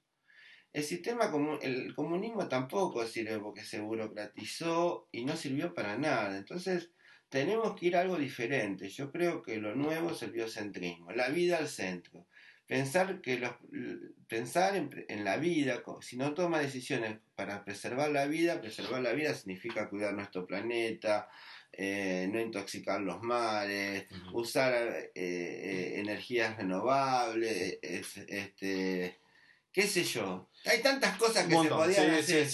el 0.72 0.84
sistema, 0.84 1.30
el 1.62 1.94
comunismo 1.94 2.48
tampoco 2.48 3.04
sirve 3.06 3.38
porque 3.38 3.64
se 3.64 3.80
burocratizó 3.80 5.08
y 5.12 5.24
no 5.24 5.36
sirvió 5.36 5.74
para 5.74 5.98
nada. 5.98 6.36
Entonces, 6.36 6.90
tenemos 7.28 7.76
que 7.76 7.86
ir 7.86 7.96
a 7.96 8.00
algo 8.00 8.16
diferente. 8.16 8.88
Yo 8.88 9.10
creo 9.10 9.42
que 9.42 9.56
lo 9.56 9.74
nuevo 9.74 10.10
es 10.10 10.22
el 10.22 10.32
biocentrismo, 10.32 11.12
la 11.12 11.28
vida 11.28 11.58
al 11.58 11.68
centro. 11.68 12.26
Pensar, 12.70 13.20
que 13.20 13.36
los, 13.36 13.50
pensar 14.28 14.76
en, 14.76 15.24
la 15.24 15.38
vida, 15.38 15.82
si 16.02 16.16
no 16.16 16.34
toma 16.34 16.60
decisiones 16.60 17.18
para 17.34 17.64
preservar 17.64 18.12
la 18.12 18.26
vida, 18.26 18.60
preservar 18.60 19.02
la 19.02 19.12
vida 19.12 19.34
significa 19.34 19.88
cuidar 19.88 20.14
nuestro 20.14 20.46
planeta, 20.46 21.28
eh, 21.72 22.28
no 22.30 22.38
intoxicar 22.38 23.00
los 23.00 23.20
mares, 23.22 24.06
usar 24.32 24.72
eh, 24.72 25.10
eh, 25.16 25.94
energías 25.98 26.58
renovables, 26.58 27.80
este, 27.82 29.18
qué 29.72 29.82
sé 29.82 30.04
yo. 30.04 30.48
Hay 30.66 30.82
tantas 30.82 31.16
cosas 31.16 31.46
que 31.46 31.56
se 31.56 31.68
podían 31.68 32.10
hacer. 32.10 32.48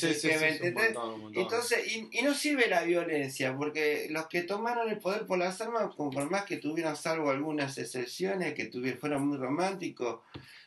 Entonces, 1.35 1.97
y, 1.97 2.23
no 2.23 2.35
sirve 2.35 2.69
la 2.69 2.83
violencia, 2.83 3.57
porque 3.57 4.07
los 4.11 4.29
que 4.29 4.43
tomaron 4.43 4.89
el 4.89 4.99
poder 4.99 5.27
por 5.27 5.39
las 5.39 5.61
armas, 5.61 5.95
por 5.97 6.31
más 6.31 6.45
que 6.45 6.59
tuvieran 6.59 6.97
salvo 6.97 7.31
algunas 7.31 7.77
excepciones, 7.79 8.55
que 8.55 8.67
tuvieron, 8.67 9.01
fueron 9.01 9.27
muy 9.27 9.39
románticos, 9.39 10.21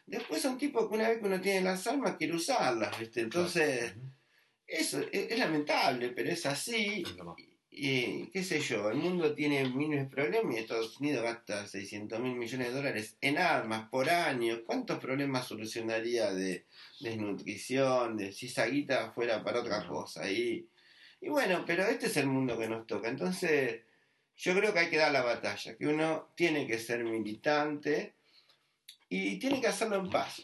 después 0.06 0.42
son 0.42 0.58
tipos 0.58 0.90
que 0.90 0.96
una 0.96 1.10
vez 1.10 1.20
que 1.20 1.28
uno 1.28 1.40
tiene 1.40 1.62
las 1.62 1.88
armas 1.88 2.18
quiere 2.18 2.36
usarlas, 2.36 2.96
Entonces, 3.16 3.94
eso 4.68 5.02
es, 5.12 5.38
lamentable, 5.38 6.10
pero 6.10 6.30
es 6.30 6.46
así. 6.46 7.04
Y 7.82 8.26
qué 8.32 8.44
sé 8.44 8.60
yo, 8.60 8.89
el 8.89 8.98
mundo 8.98 9.34
tiene 9.34 9.63
miles 9.70 10.06
problemas 10.10 10.54
y 10.54 10.60
Estados 10.60 11.00
Unidos 11.00 11.24
gasta 11.24 11.65
600 11.65 12.20
mil 12.20 12.36
millones 12.36 12.68
de 12.68 12.74
dólares 12.74 13.15
en 13.22 13.38
armas 13.38 13.88
por 13.88 14.10
año. 14.10 14.65
¿Cuántos 14.65 15.00
problemas 15.00 15.48
solucionaría 15.48 16.34
de 16.34 16.65
desnutrición, 17.00 18.18
de 18.18 18.34
si 18.34 18.48
esa 18.48 18.65
guita 18.65 19.13
fuera 19.13 19.42
para 19.46 19.62
otra 19.62 19.88
cosa? 19.88 20.30
Y, 20.30 20.68
y 21.22 21.30
bueno, 21.30 21.63
pero 21.65 21.86
este 21.86 22.08
es 22.08 22.18
el 22.18 22.28
mundo 22.28 22.60
que 22.60 22.68
nos 22.68 22.86
toca. 22.86 23.08
Entonces, 23.08 23.80
yo 24.36 24.54
creo 24.56 24.74
que 24.74 24.80
hay 24.80 24.89
que 24.89 24.98
dar 24.98 25.13
la 25.13 25.24
batalla, 25.24 25.78
que 25.78 25.88
uno 25.88 26.32
tiene 26.36 26.68
que 26.68 26.80
ser 26.80 27.06
militante 27.06 28.13
y 29.08 29.39
tiene 29.39 29.62
que 29.62 29.68
hacerlo 29.68 29.96
en 29.96 30.10
paz. 30.10 30.44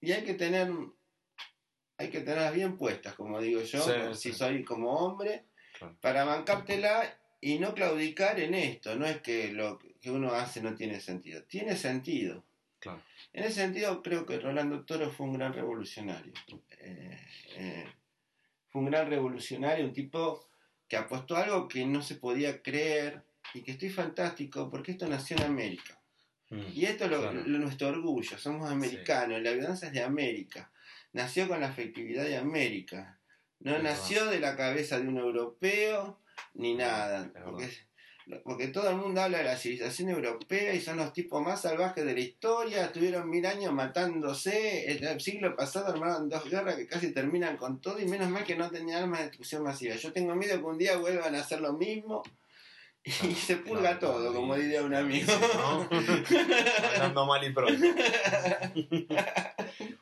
Y 0.00 0.12
hay 0.12 0.22
que 0.22 0.34
tener, 0.34 0.70
hay 1.98 2.08
que 2.08 2.20
tenerlas 2.20 2.54
bien 2.54 2.76
puestas, 2.76 3.14
como 3.14 3.40
digo 3.40 3.62
yo, 3.62 4.14
si 4.14 4.32
soy 4.32 4.62
como 4.62 4.92
hombre 4.92 5.46
para 6.00 6.24
bancártela 6.24 7.18
y 7.40 7.58
no 7.58 7.74
claudicar 7.74 8.40
en 8.40 8.54
esto. 8.54 8.96
No 8.96 9.06
es 9.06 9.20
que 9.20 9.52
lo 9.52 9.78
que 9.78 10.10
uno 10.10 10.32
hace 10.32 10.62
no 10.62 10.74
tiene 10.74 11.00
sentido. 11.00 11.42
Tiene 11.44 11.76
sentido. 11.76 12.44
En 13.32 13.44
ese 13.44 13.54
sentido, 13.54 14.02
creo 14.02 14.24
que 14.24 14.38
Rolando 14.38 14.84
Toro 14.84 15.10
fue 15.10 15.26
un 15.26 15.34
gran 15.34 15.52
revolucionario. 15.52 16.32
Eh, 16.78 17.18
eh, 17.56 17.86
fue 18.68 18.82
un 18.82 18.90
gran 18.90 19.08
revolucionario, 19.10 19.84
un 19.84 19.92
tipo 19.92 20.48
que 20.88 20.96
apostó 20.96 21.36
algo 21.36 21.68
que 21.68 21.84
no 21.84 22.02
se 22.02 22.16
podía 22.16 22.62
creer 22.62 23.22
y 23.54 23.62
que 23.62 23.72
estoy 23.72 23.90
fantástico 23.90 24.70
porque 24.70 24.92
esto 24.92 25.06
nació 25.08 25.36
en 25.36 25.44
América. 25.44 25.98
Mm, 26.50 26.62
y 26.74 26.84
esto 26.84 27.06
es 27.06 27.46
nuestro 27.46 27.88
orgullo, 27.88 28.38
somos 28.38 28.70
americanos, 28.70 29.42
la 29.42 29.50
evidencia 29.50 29.88
es 29.88 29.94
de 29.94 30.02
América. 30.02 30.70
Nació 31.12 31.48
con 31.48 31.60
la 31.60 31.68
afectividad 31.68 32.24
de 32.24 32.36
América. 32.36 33.18
No 33.60 33.78
nació 33.78 34.26
de 34.26 34.40
la 34.40 34.56
cabeza 34.56 35.00
de 35.00 35.08
un 35.08 35.18
europeo 35.18 36.18
ni 36.54 36.74
nada. 36.74 37.30
Porque, 38.42 38.68
todo 38.68 38.90
el 38.90 38.96
mundo 38.96 39.20
habla 39.20 39.38
de 39.38 39.44
la 39.44 39.56
civilización 39.56 40.10
europea 40.10 40.74
y 40.74 40.80
son 40.80 40.96
los 40.96 41.12
tipos 41.12 41.40
más 41.40 41.62
salvajes 41.62 42.04
de 42.04 42.12
la 42.12 42.20
historia. 42.20 42.84
Estuvieron 42.84 43.30
mil 43.30 43.46
años 43.46 43.72
matándose. 43.72 44.90
En 44.90 45.04
el 45.04 45.20
siglo 45.20 45.54
pasado 45.54 45.86
armaron 45.86 46.28
dos 46.28 46.44
guerras 46.50 46.74
que 46.74 46.88
casi 46.88 47.12
terminan 47.12 47.56
con 47.56 47.80
todo 47.80 48.00
y 48.00 48.06
menos 48.06 48.28
mal 48.28 48.44
que 48.44 48.56
no 48.56 48.68
tenían 48.68 49.04
armas 49.04 49.20
de 49.20 49.26
destrucción 49.26 49.62
masiva. 49.62 49.94
Yo 49.94 50.12
tengo 50.12 50.34
miedo 50.34 50.58
que 50.58 50.64
un 50.64 50.78
día 50.78 50.96
vuelvan 50.96 51.36
a 51.36 51.40
hacer 51.40 51.60
lo 51.60 51.74
mismo 51.74 52.24
y 53.04 53.34
se 53.34 53.58
pulga 53.58 54.00
todo, 54.00 54.34
como 54.34 54.56
diría 54.56 54.82
un 54.82 54.94
amigo. 54.94 55.32
Hablando 56.94 57.26
mal 57.26 57.44
y 57.44 57.52
pronto. 57.52 57.80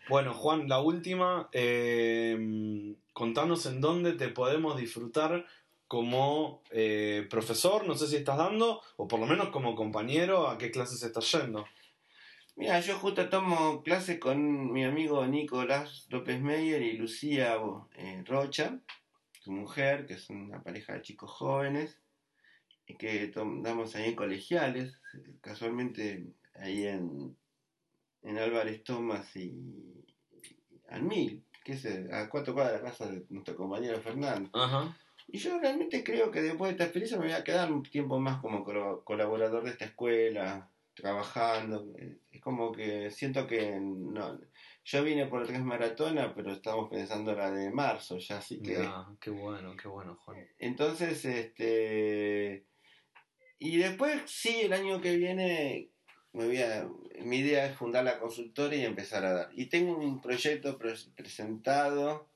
bueno, 0.09 0.33
Juan, 0.33 0.67
la 0.67 0.81
última. 0.81 1.51
Eh, 1.53 2.95
contanos 3.15 3.65
en 3.65 3.81
dónde 3.81 4.13
te 4.13 4.29
podemos 4.29 4.77
disfrutar 4.77 5.47
como 5.87 6.63
eh, 6.71 7.27
profesor, 7.31 7.87
no 7.87 7.95
sé 7.95 8.09
si 8.09 8.17
estás 8.17 8.37
dando, 8.37 8.83
o 8.97 9.07
por 9.07 9.21
lo 9.21 9.27
menos 9.27 9.49
como 9.51 9.77
compañero, 9.77 10.49
a 10.49 10.59
qué 10.59 10.71
clases 10.71 11.03
estás 11.03 11.31
yendo. 11.33 11.65
Mira, 12.57 12.81
yo 12.81 12.99
justo 12.99 13.29
tomo 13.29 13.83
clases 13.83 14.19
con 14.19 14.73
mi 14.73 14.85
amigo 14.85 15.25
Nicolás 15.27 16.07
López 16.11 16.41
Meyer 16.41 16.83
y 16.83 16.97
Lucía 16.97 17.57
eh, 17.97 18.23
Rocha, 18.27 18.81
su 19.41 19.53
mujer, 19.53 20.07
que 20.07 20.15
es 20.15 20.29
una 20.31 20.63
pareja 20.63 20.95
de 20.95 21.03
chicos 21.03 21.31
jóvenes, 21.31 22.01
y 22.87 22.97
que 22.97 23.33
damos 23.63 23.95
ahí 23.95 24.11
en 24.11 24.17
colegiales, 24.17 25.01
casualmente 25.41 26.27
ahí 26.55 26.87
en, 26.87 27.37
en 28.23 28.39
Álvarez 28.39 28.83
Tomás 28.83 29.37
y, 29.37 29.55
y 30.33 30.83
al 30.89 31.03
Mil 31.03 31.45
que 31.65 31.73
es 31.73 31.87
a 32.13 32.29
cuatro 32.29 32.55
cuadras 32.55 32.75
de 32.75 32.83
la 32.83 32.91
casa 32.91 33.11
de 33.11 33.25
nuestro 33.31 33.57
compañero 33.57 33.99
Fernando. 34.01 34.51
Y 35.27 35.39
yo 35.39 35.59
realmente 35.59 36.05
creo 36.05 36.31
que 36.31 36.43
después 36.43 36.69
de 36.69 36.73
esta 36.73 36.85
experiencia 36.85 37.19
me 37.19 37.25
voy 37.25 37.35
a 37.35 37.43
quedar 37.43 37.73
un 37.73 37.83
tiempo 37.83 38.21
más 38.21 38.41
como 38.41 38.63
colaborador 39.05 39.65
de 39.65 39.71
esta 39.71 39.87
escuela, 39.87 40.71
trabajando. 40.95 41.87
Es 42.31 42.41
como 42.41 42.73
que 42.73 43.11
siento 43.11 43.47
que 43.47 43.79
no. 43.81 44.39
Yo 44.85 45.03
vine 45.03 45.27
por 45.27 45.47
tres 45.47 45.63
maratonas, 45.63 46.33
pero 46.37 46.53
estamos 46.53 46.91
pensando 46.91 47.35
la 47.35 47.51
de 47.51 47.71
marzo 47.71 48.19
ya, 48.19 48.39
así 48.39 48.61
que. 48.61 48.87
qué 49.19 49.31
bueno, 49.31 49.75
qué 49.77 49.89
bueno, 49.89 50.17
Juan. 50.25 50.47
Entonces, 50.59 51.25
este. 51.25 52.67
Y 53.59 53.79
después, 53.79 54.23
sí, 54.27 54.61
el 54.61 54.75
año 54.75 55.01
que 55.01 55.17
viene 55.17 55.89
mi 56.35 57.39
idea 57.39 57.67
es 57.67 57.77
fundar 57.77 58.05
la 58.05 58.19
consultora 58.19 58.75
y 58.75 58.85
empezar 58.85 59.25
a 59.25 59.33
dar. 59.33 59.51
Y 59.55 59.67
tengo 59.67 59.97
un 59.97 60.21
proyecto 60.21 60.79
presentado 60.79 62.29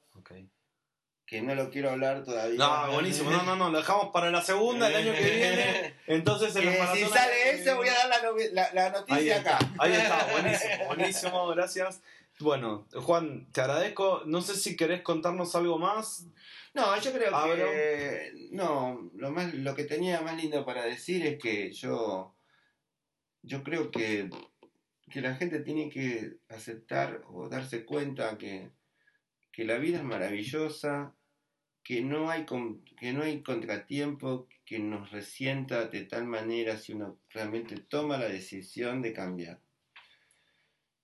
que 1.26 1.42
no 1.42 1.54
lo 1.54 1.70
quiero 1.70 1.90
hablar 1.90 2.24
todavía. 2.24 2.58
No, 2.58 2.92
buenísimo. 2.92 3.30
No, 3.30 3.42
no, 3.42 3.54
no, 3.54 3.70
lo 3.70 3.78
dejamos 3.78 4.10
para 4.12 4.30
la 4.30 4.40
segunda 4.40 4.88
el 4.88 4.96
año 4.96 5.12
que 5.12 5.30
viene. 5.30 5.94
Entonces, 6.06 6.56
en 6.56 6.72
Si 6.94 7.04
sale 7.04 7.50
eso, 7.50 7.76
voy 7.76 7.88
a 7.88 7.94
dar 7.94 8.08
la, 8.52 8.72
la, 8.72 8.90
noticia 8.90 9.40
acá. 9.40 9.58
Ahí 9.78 9.92
está, 9.92 10.26
buenísimo, 10.32 10.86
buenísimo, 10.86 11.48
gracias. 11.48 12.00
Bueno, 12.40 12.86
Juan, 12.94 13.46
te 13.52 13.60
agradezco. 13.60 14.22
No 14.24 14.40
sé 14.40 14.54
si 14.54 14.74
querés 14.76 15.02
contarnos 15.02 15.54
algo 15.54 15.78
más. 15.78 16.24
No, 16.72 16.98
yo 16.98 17.12
creo 17.12 17.30
que. 17.56 18.48
No, 18.52 19.10
lo, 19.14 19.30
más, 19.30 19.52
lo 19.52 19.74
que 19.74 19.84
tenía 19.84 20.22
más 20.22 20.36
lindo 20.36 20.64
para 20.64 20.84
decir 20.84 21.26
es 21.26 21.38
que 21.38 21.72
yo 21.72 22.32
yo 23.42 23.62
creo 23.62 23.90
que, 23.90 24.30
la 25.14 25.34
gente 25.36 25.60
tiene 25.60 25.88
que 25.88 26.36
aceptar 26.48 27.22
o 27.28 27.48
darse 27.48 27.84
cuenta 27.84 28.38
que, 28.38 28.70
la 29.56 29.78
vida 29.78 29.98
es 29.98 30.04
maravillosa, 30.04 31.16
que 31.82 32.00
no, 32.00 32.30
hay, 32.30 32.46
que 32.96 33.12
no 33.12 33.22
hay 33.22 33.42
contratiempo 33.42 34.46
que 34.64 34.78
nos 34.78 35.10
resienta 35.10 35.86
de 35.86 36.04
tal 36.04 36.26
manera 36.26 36.76
si 36.76 36.92
uno 36.92 37.18
realmente 37.30 37.76
toma 37.76 38.18
la 38.18 38.28
decisión 38.28 39.02
de 39.02 39.12
cambiar. 39.12 39.60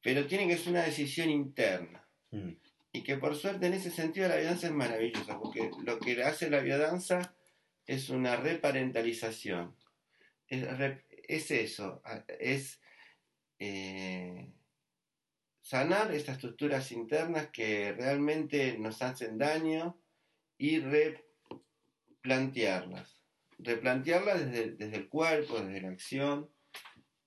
Pero 0.02 0.26
tiene 0.26 0.46
que 0.46 0.58
ser 0.58 0.74
una 0.74 0.84
decisión 0.84 1.30
interna. 1.30 2.06
Mm. 2.30 2.50
Y 2.92 3.02
que 3.02 3.16
por 3.16 3.34
suerte 3.34 3.66
en 3.66 3.72
ese 3.72 3.90
sentido 3.90 4.28
la 4.28 4.36
biodanza 4.36 4.66
es 4.68 4.72
maravillosa, 4.72 5.40
porque 5.40 5.70
lo 5.84 5.98
que 5.98 6.22
hace 6.22 6.48
la 6.48 6.60
biodanza 6.60 7.34
es 7.86 8.10
una 8.10 8.36
reparentalización. 8.36 9.74
Es, 10.46 10.62
es 11.28 11.50
eso, 11.50 12.00
es 12.38 12.80
eh, 13.58 14.54
sanar 15.60 16.14
estas 16.14 16.36
estructuras 16.36 16.92
internas 16.92 17.48
que 17.48 17.92
realmente 17.92 18.78
nos 18.78 19.02
hacen 19.02 19.36
daño 19.38 20.00
y 20.58 20.78
replantearlas. 20.80 23.20
Replantearlas 23.58 24.50
desde, 24.50 24.96
el 24.96 25.08
cuerpo, 25.08 25.60
desde 25.60 25.80
la 25.80 25.90
acción 25.90 26.50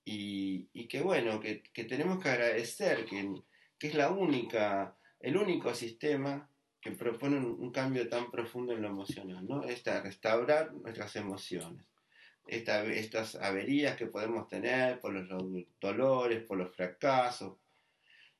y, 0.04 0.86
que 0.88 1.00
bueno, 1.02 1.40
que, 1.40 1.62
tenemos 1.84 2.22
que 2.22 2.28
agradecer 2.28 3.06
que, 3.06 3.32
es 3.80 3.94
la 3.94 4.10
única, 4.10 4.96
el 5.20 5.36
único 5.36 5.74
sistema 5.74 6.48
que 6.80 6.92
propone 6.92 7.38
un, 7.38 7.72
cambio 7.72 8.08
tan 8.08 8.30
profundo 8.30 8.72
en 8.72 8.82
lo 8.82 8.88
emocional, 8.88 9.44
¿no? 9.46 9.64
Esta, 9.64 10.00
restaurar 10.00 10.72
nuestras 10.74 11.16
emociones 11.16 11.84
estas 12.48 13.34
averías 13.36 13.96
que 13.96 14.06
podemos 14.06 14.48
tener 14.48 15.00
por 15.00 15.12
los 15.12 15.28
dolores, 15.80 16.42
por 16.44 16.58
los 16.58 16.74
fracasos, 16.74 17.56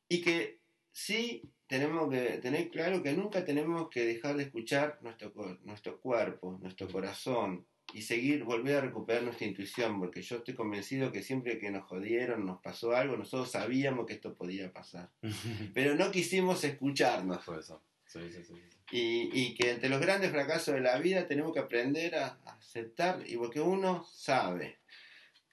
y 0.08 0.20
que 0.20 0.60
sí 0.92 1.42
tenemos 1.66 2.10
que 2.10 2.38
tener 2.38 2.70
claro 2.70 3.02
que 3.02 3.12
nunca 3.12 3.44
tenemos 3.44 3.88
que 3.90 4.04
dejar 4.04 4.36
de 4.36 4.44
escuchar 4.44 4.98
nuestro, 5.02 5.32
nuestro 5.64 6.00
cuerpo, 6.00 6.58
nuestro 6.60 6.88
corazón, 6.88 7.66
y 7.92 8.02
seguir, 8.02 8.44
volver 8.44 8.76
a 8.76 8.80
recuperar 8.82 9.22
nuestra 9.22 9.46
intuición, 9.46 9.98
porque 9.98 10.20
yo 10.20 10.36
estoy 10.36 10.54
convencido 10.54 11.10
que 11.10 11.22
siempre 11.22 11.58
que 11.58 11.70
nos 11.70 11.84
jodieron, 11.86 12.44
nos 12.44 12.60
pasó 12.60 12.94
algo, 12.94 13.16
nosotros 13.16 13.50
sabíamos 13.50 14.06
que 14.06 14.14
esto 14.14 14.34
podía 14.34 14.72
pasar, 14.72 15.10
pero 15.74 15.94
no 15.94 16.10
quisimos 16.10 16.64
escucharnos. 16.64 17.42
Fue 17.44 17.58
eso. 17.60 17.82
Sí, 18.08 18.20
sí, 18.32 18.42
sí. 18.42 18.54
Y, 18.90 19.30
y 19.32 19.54
que 19.54 19.70
entre 19.70 19.88
los 19.90 20.00
grandes 20.00 20.30
fracasos 20.32 20.74
de 20.74 20.80
la 20.80 20.98
vida 20.98 21.26
tenemos 21.28 21.52
que 21.52 21.60
aprender 21.60 22.16
a, 22.16 22.38
a 22.44 22.52
aceptar, 22.54 23.22
y 23.26 23.36
porque 23.36 23.60
uno 23.60 24.04
sabe. 24.10 24.78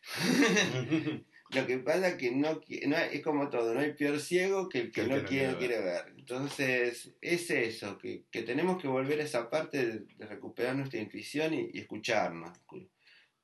Lo 1.52 1.68
que 1.68 1.78
pasa 1.78 2.08
es 2.10 2.16
que 2.16 2.32
no, 2.32 2.60
no 2.88 2.98
es 2.98 3.22
como 3.24 3.50
todo, 3.50 3.74
no 3.74 3.80
hay 3.80 3.94
peor 3.94 4.20
ciego 4.20 4.68
que 4.68 4.80
el 4.82 4.92
que 4.92 5.04
no, 5.04 5.24
quiere, 5.26 5.52
no 5.52 5.58
quiere 5.58 5.58
quiere 5.58 5.80
ver. 5.84 6.14
Entonces, 6.18 7.12
es 7.22 7.50
eso, 7.52 7.98
que, 8.00 8.24
que 8.32 8.42
tenemos 8.42 8.82
que 8.82 8.88
volver 8.88 9.20
a 9.22 9.24
esa 9.24 9.50
parte 9.50 9.86
de, 9.86 10.00
de 10.18 10.26
recuperar 10.26 10.76
nuestra 10.76 11.00
intuición 11.00 11.54
y, 11.54 11.70
y 11.74 11.80
escucharnos. 11.80 12.52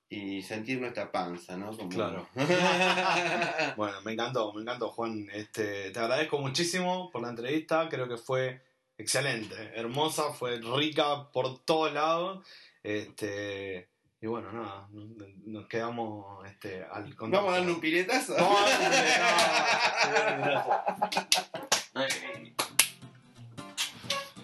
Y 0.10 0.42
sentir 0.42 0.82
nuestra 0.82 1.10
panza, 1.12 1.56
¿no? 1.56 1.72
Como- 1.78 1.90
Claro. 1.90 2.28
Bueno, 3.78 4.02
me 4.02 4.12
encantó, 4.14 4.52
me 4.52 4.62
encantó, 4.62 4.90
Juan. 4.90 5.28
Este, 5.32 5.92
te 5.92 6.00
agradezco 6.00 6.38
muchísimo 6.40 7.10
por 7.12 7.22
la 7.22 7.30
entrevista. 7.30 7.88
Creo 7.88 8.10
que 8.10 8.18
fue 8.18 8.62
excelente, 9.02 9.56
hermosa, 9.76 10.32
fue 10.32 10.62
rica 10.62 11.32
por 11.32 11.60
todos 11.66 11.92
lados. 11.94 12.46
Este, 12.84 13.90
y 14.22 14.28
bueno, 14.28 14.52
nada, 14.52 14.88
nos, 15.46 15.68
quedamos 15.68 16.46
este, 16.48 16.84
al 16.84 17.16
contacto. 17.16 17.46
Vamos 17.46 17.54
a 17.54 17.58
darle 17.58 17.74
un 17.74 17.82
piletazo. 17.82 18.36
Vamos 18.36 18.58
a 18.60 18.70
darle 18.70 20.36
un 20.38 20.44
piletazo. 20.44 20.70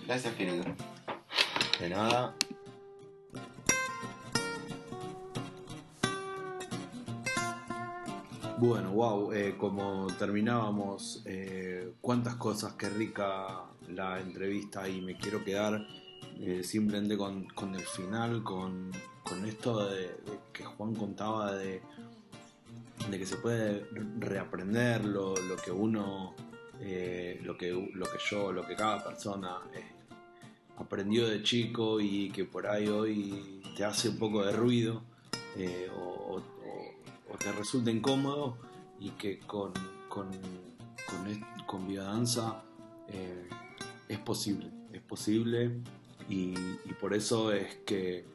Gracias, 0.07 0.35
querido. 0.35 0.65
De 1.79 1.89
nada. 1.89 2.35
Bueno, 8.57 8.89
wow, 8.89 9.31
como 9.59 10.07
terminábamos, 10.17 11.21
eh, 11.27 11.93
cuántas 12.01 12.35
cosas, 12.35 12.73
qué 12.73 12.89
rica 12.89 13.67
la 13.87 14.19
entrevista 14.19 14.87
y 14.87 15.01
me 15.01 15.15
quiero 15.15 15.43
quedar 15.43 15.85
eh, 16.39 16.63
simplemente 16.63 17.17
con, 17.17 17.45
con 17.45 17.73
el 17.73 17.81
final, 17.81 18.43
con, 18.43 18.91
con 19.23 19.45
esto 19.45 19.87
de, 19.89 20.17
que 20.53 20.63
Juan 20.63 20.93
contaba 20.93 21.53
de, 21.53 21.81
de 23.09 23.19
que 23.19 23.25
se 23.25 23.37
puede 23.37 23.87
reaprender 24.19 25.05
lo, 25.05 25.35
lo 25.35 25.55
que 25.55 25.71
uno, 25.71 26.35
eh, 26.79 27.39
lo, 27.43 27.57
que, 27.57 27.71
lo 27.71 28.05
que 28.05 28.17
yo, 28.29 28.51
lo 28.51 28.65
que 28.67 28.75
cada 28.75 29.03
persona 29.03 29.57
eh, 29.73 29.83
aprendió 30.77 31.27
de 31.27 31.41
chico 31.41 31.99
y 31.99 32.29
que 32.29 32.45
por 32.45 32.67
ahí 32.67 32.87
hoy 32.87 33.63
te 33.75 33.83
hace 33.83 34.09
un 34.09 34.19
poco 34.19 34.45
de 34.45 34.51
ruido 34.51 35.03
o, 35.95 36.41
te 37.39 37.51
resulta 37.51 37.91
incómodo 37.91 38.57
y 38.99 39.11
que 39.11 39.39
con, 39.39 39.71
con, 40.09 40.31
con, 41.05 41.45
con 41.67 41.87
es 44.07 44.19
posible, 44.19 44.69
es 44.93 45.01
posible 45.01 45.81
y, 46.29 46.53
por 46.99 47.13
eso 47.13 47.51
es 47.51 47.75
que 47.85 48.25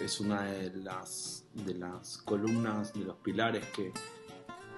es 0.00 0.20
una 0.20 0.42
de 0.42 0.74
las, 0.74 1.44
de 1.52 1.74
las 1.74 2.18
columnas, 2.18 2.92
de 2.92 3.04
los 3.04 3.16
pilares 3.16 3.64
que, 3.66 3.92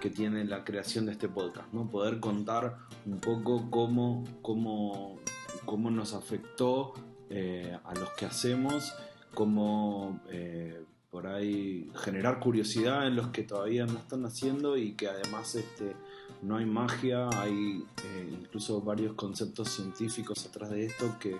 que 0.01 0.11
tiene 0.11 0.45
la 0.45 0.65
creación 0.65 1.07
de 1.07 1.13
este 1.13 1.29
podcast, 1.29 1.73
¿no? 1.73 1.89
Poder 1.89 2.21
contar 2.21 2.79
un 3.05 3.19
poco 3.19 3.71
cómo, 3.71 4.25
cómo, 4.43 5.19
cómo 5.65 5.91
nos 5.91 6.15
afectó 6.15 6.95
eh, 7.31 7.77
a 7.85 7.95
los 7.95 8.11
que 8.11 8.27
hacemos, 8.27 8.95
cómo 9.35 10.21
eh, 10.31 10.85
por 11.11 11.27
ahí 11.27 11.91
generar 11.97 12.41
curiosidad 12.41 13.07
en 13.07 13.17
los 13.17 13.29
que 13.29 13.43
todavía 13.43 13.87
no 13.87 13.99
están 13.99 14.25
haciendo 14.27 14.77
y 14.77 14.93
que 14.93 15.09
además 15.09 15.55
este, 15.55 15.97
no 16.43 16.57
hay 16.57 16.67
magia, 16.67 17.29
hay 17.41 17.85
eh, 18.05 18.39
incluso 18.43 18.81
varios 18.81 19.15
conceptos 19.15 19.69
científicos 19.71 20.47
atrás 20.47 20.71
de 20.71 20.85
esto 20.87 21.17
que, 21.19 21.37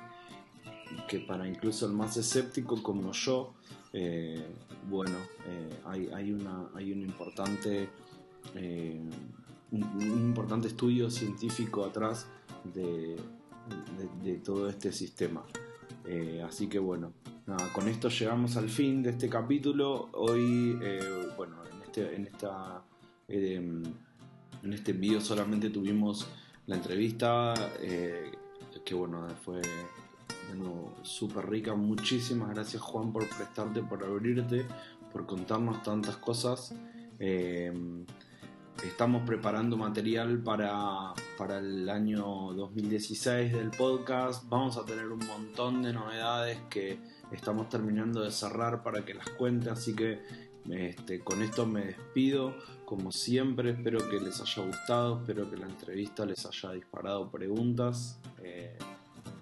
que 1.09 1.21
para 1.21 1.47
incluso 1.49 1.87
el 1.87 1.93
más 1.93 2.17
escéptico 2.17 2.83
como 2.83 3.13
yo, 3.13 3.55
eh, 3.93 4.45
bueno, 4.89 5.17
eh, 5.47 5.71
hay, 5.85 6.09
hay, 6.15 6.33
una, 6.33 6.69
hay 6.75 6.93
un 6.93 7.03
importante 7.03 7.89
un, 9.73 10.01
importante 10.01 10.69
estudio 10.69 11.11
científico 11.11 11.85
atrás 11.85 12.27
de, 12.73 13.17
de- 13.17 14.31
de 14.33 14.39
todo 14.39 14.69
este 14.69 14.93
sistema. 14.93 15.43
Así 16.47 16.69
que 16.69 16.79
bueno, 16.79 17.13
nada, 17.47 17.73
con 17.73 17.89
esto 17.89 18.09
llegamos 18.09 18.57
al 18.57 18.69
fin 18.69 19.03
de 19.03 19.11
este 19.11 19.29
capítulo. 19.29 20.09
Hoy, 20.13 20.79
bueno, 21.37 21.57
en, 21.67 21.83
este, 21.83 22.15
en, 22.15 22.27
esta, 22.27 22.85
en 24.67 24.73
este 24.73 24.91
envío 24.91 25.21
solamente 25.21 25.71
tuvimos 25.71 26.27
la 26.67 26.77
entrevista, 26.77 27.55
eh, 27.81 28.33
que 28.85 28.95
bueno, 28.95 29.27
fue 29.45 29.63
súper 31.03 31.49
rica. 31.49 31.75
Muchísimas 31.75 32.51
gracias 32.51 32.83
Juan 32.83 33.13
por 33.13 33.29
prestarte, 33.29 33.83
por 33.83 34.03
abrirte, 34.03 34.67
por 35.13 35.25
contarnos 35.25 35.83
tantas 35.83 36.17
cosas. 36.17 36.75
Eh, 37.19 37.73
estamos 38.85 39.23
preparando 39.25 39.77
material 39.77 40.43
para, 40.43 41.15
para 41.39 41.59
el 41.59 41.89
año 41.89 42.53
2016 42.55 43.53
del 43.53 43.71
podcast. 43.71 44.49
Vamos 44.49 44.77
a 44.77 44.85
tener 44.85 45.07
un 45.07 45.25
montón 45.27 45.83
de 45.83 45.93
novedades 45.93 46.59
que 46.69 46.99
estamos 47.31 47.69
terminando 47.69 48.21
de 48.23 48.33
cerrar 48.33 48.83
para 48.83 49.05
que 49.05 49.15
las 49.15 49.29
cuente. 49.31 49.71
Así 49.71 49.95
que 49.95 50.21
este, 50.71 51.21
con 51.21 51.43
esto 51.43 51.67
me 51.67 51.87
despido. 51.87 52.55
Como 52.85 53.11
siempre, 53.13 53.71
espero 53.71 54.09
que 54.09 54.21
les 54.21 54.41
haya 54.41 54.65
gustado. 54.65 55.21
Espero 55.21 55.51
que 55.51 55.57
la 55.57 55.67
entrevista 55.67 56.25
les 56.25 56.47
haya 56.47 56.73
disparado 56.73 57.31
preguntas. 57.31 58.19
eh, 58.43 58.77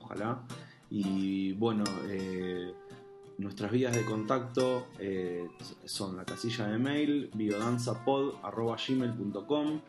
ojalá. 0.01 0.43
Y 0.91 1.53
bueno, 1.55 1.85
eh, 2.09 2.73
nuestras 3.39 3.73
vías 3.73 3.97
de 3.97 4.05
contacto 4.05 4.87
eh, 4.99 5.49
son 5.85 6.17
la 6.17 6.25
casilla 6.25 6.67
de 6.69 6.79
mail 6.79 7.31
biodanzapod.gmail.com 7.35 9.81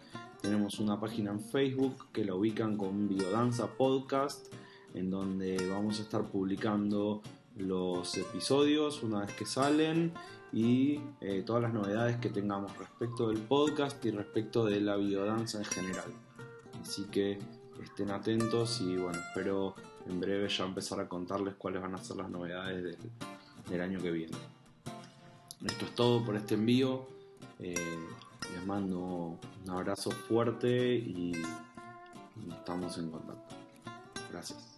Tenemos 0.41 0.79
una 0.79 0.99
página 0.99 1.29
en 1.31 1.39
Facebook 1.39 2.07
que 2.11 2.25
la 2.25 2.33
ubican 2.33 2.75
con 2.75 3.07
Biodanza 3.07 3.67
Podcast, 3.67 4.51
en 4.95 5.11
donde 5.11 5.57
vamos 5.69 5.99
a 5.99 6.01
estar 6.03 6.23
publicando 6.23 7.21
los 7.57 8.17
episodios 8.17 9.03
una 9.03 9.19
vez 9.21 9.31
que 9.33 9.45
salen 9.45 10.11
y 10.56 11.01
eh, 11.20 11.43
todas 11.45 11.62
las 11.64 11.74
novedades 11.74 12.16
que 12.16 12.30
tengamos 12.30 12.76
respecto 12.78 13.28
del 13.28 13.39
podcast 13.39 14.03
y 14.06 14.12
respecto 14.12 14.64
de 14.64 14.80
la 14.80 14.95
biodanza 14.95 15.58
en 15.58 15.66
general. 15.66 16.06
Así 16.82 17.03
que 17.12 17.38
estén 17.84 18.10
atentos 18.10 18.80
y 18.80 18.95
bueno, 18.95 19.20
espero 19.20 19.76
en 20.08 20.22
breve 20.22 20.47
ya 20.47 20.64
empezar 20.64 21.01
a 21.01 21.10
contarles 21.10 21.56
cuáles 21.56 21.82
van 21.82 21.93
a 21.95 21.97
ser 21.97 22.16
las 22.16 22.30
novedades 22.30 22.97
del, 23.70 23.82
año 23.82 24.01
que 24.01 24.12
viene. 24.12 24.38
Esto 25.66 25.86
es 25.86 25.93
todo 25.93 26.24
por 26.24 26.38
este 26.38 26.53
envío. 26.53 27.06
Eh, 27.60 27.76
les 28.53 28.66
mando 28.66 29.38
un 29.66 29.70
abrazo 29.70 30.10
fuerte 30.10 30.95
y 30.95 31.34
estamos 32.49 32.97
en 32.97 33.12
contacto. 33.12 33.56
Gracias. 34.32 34.74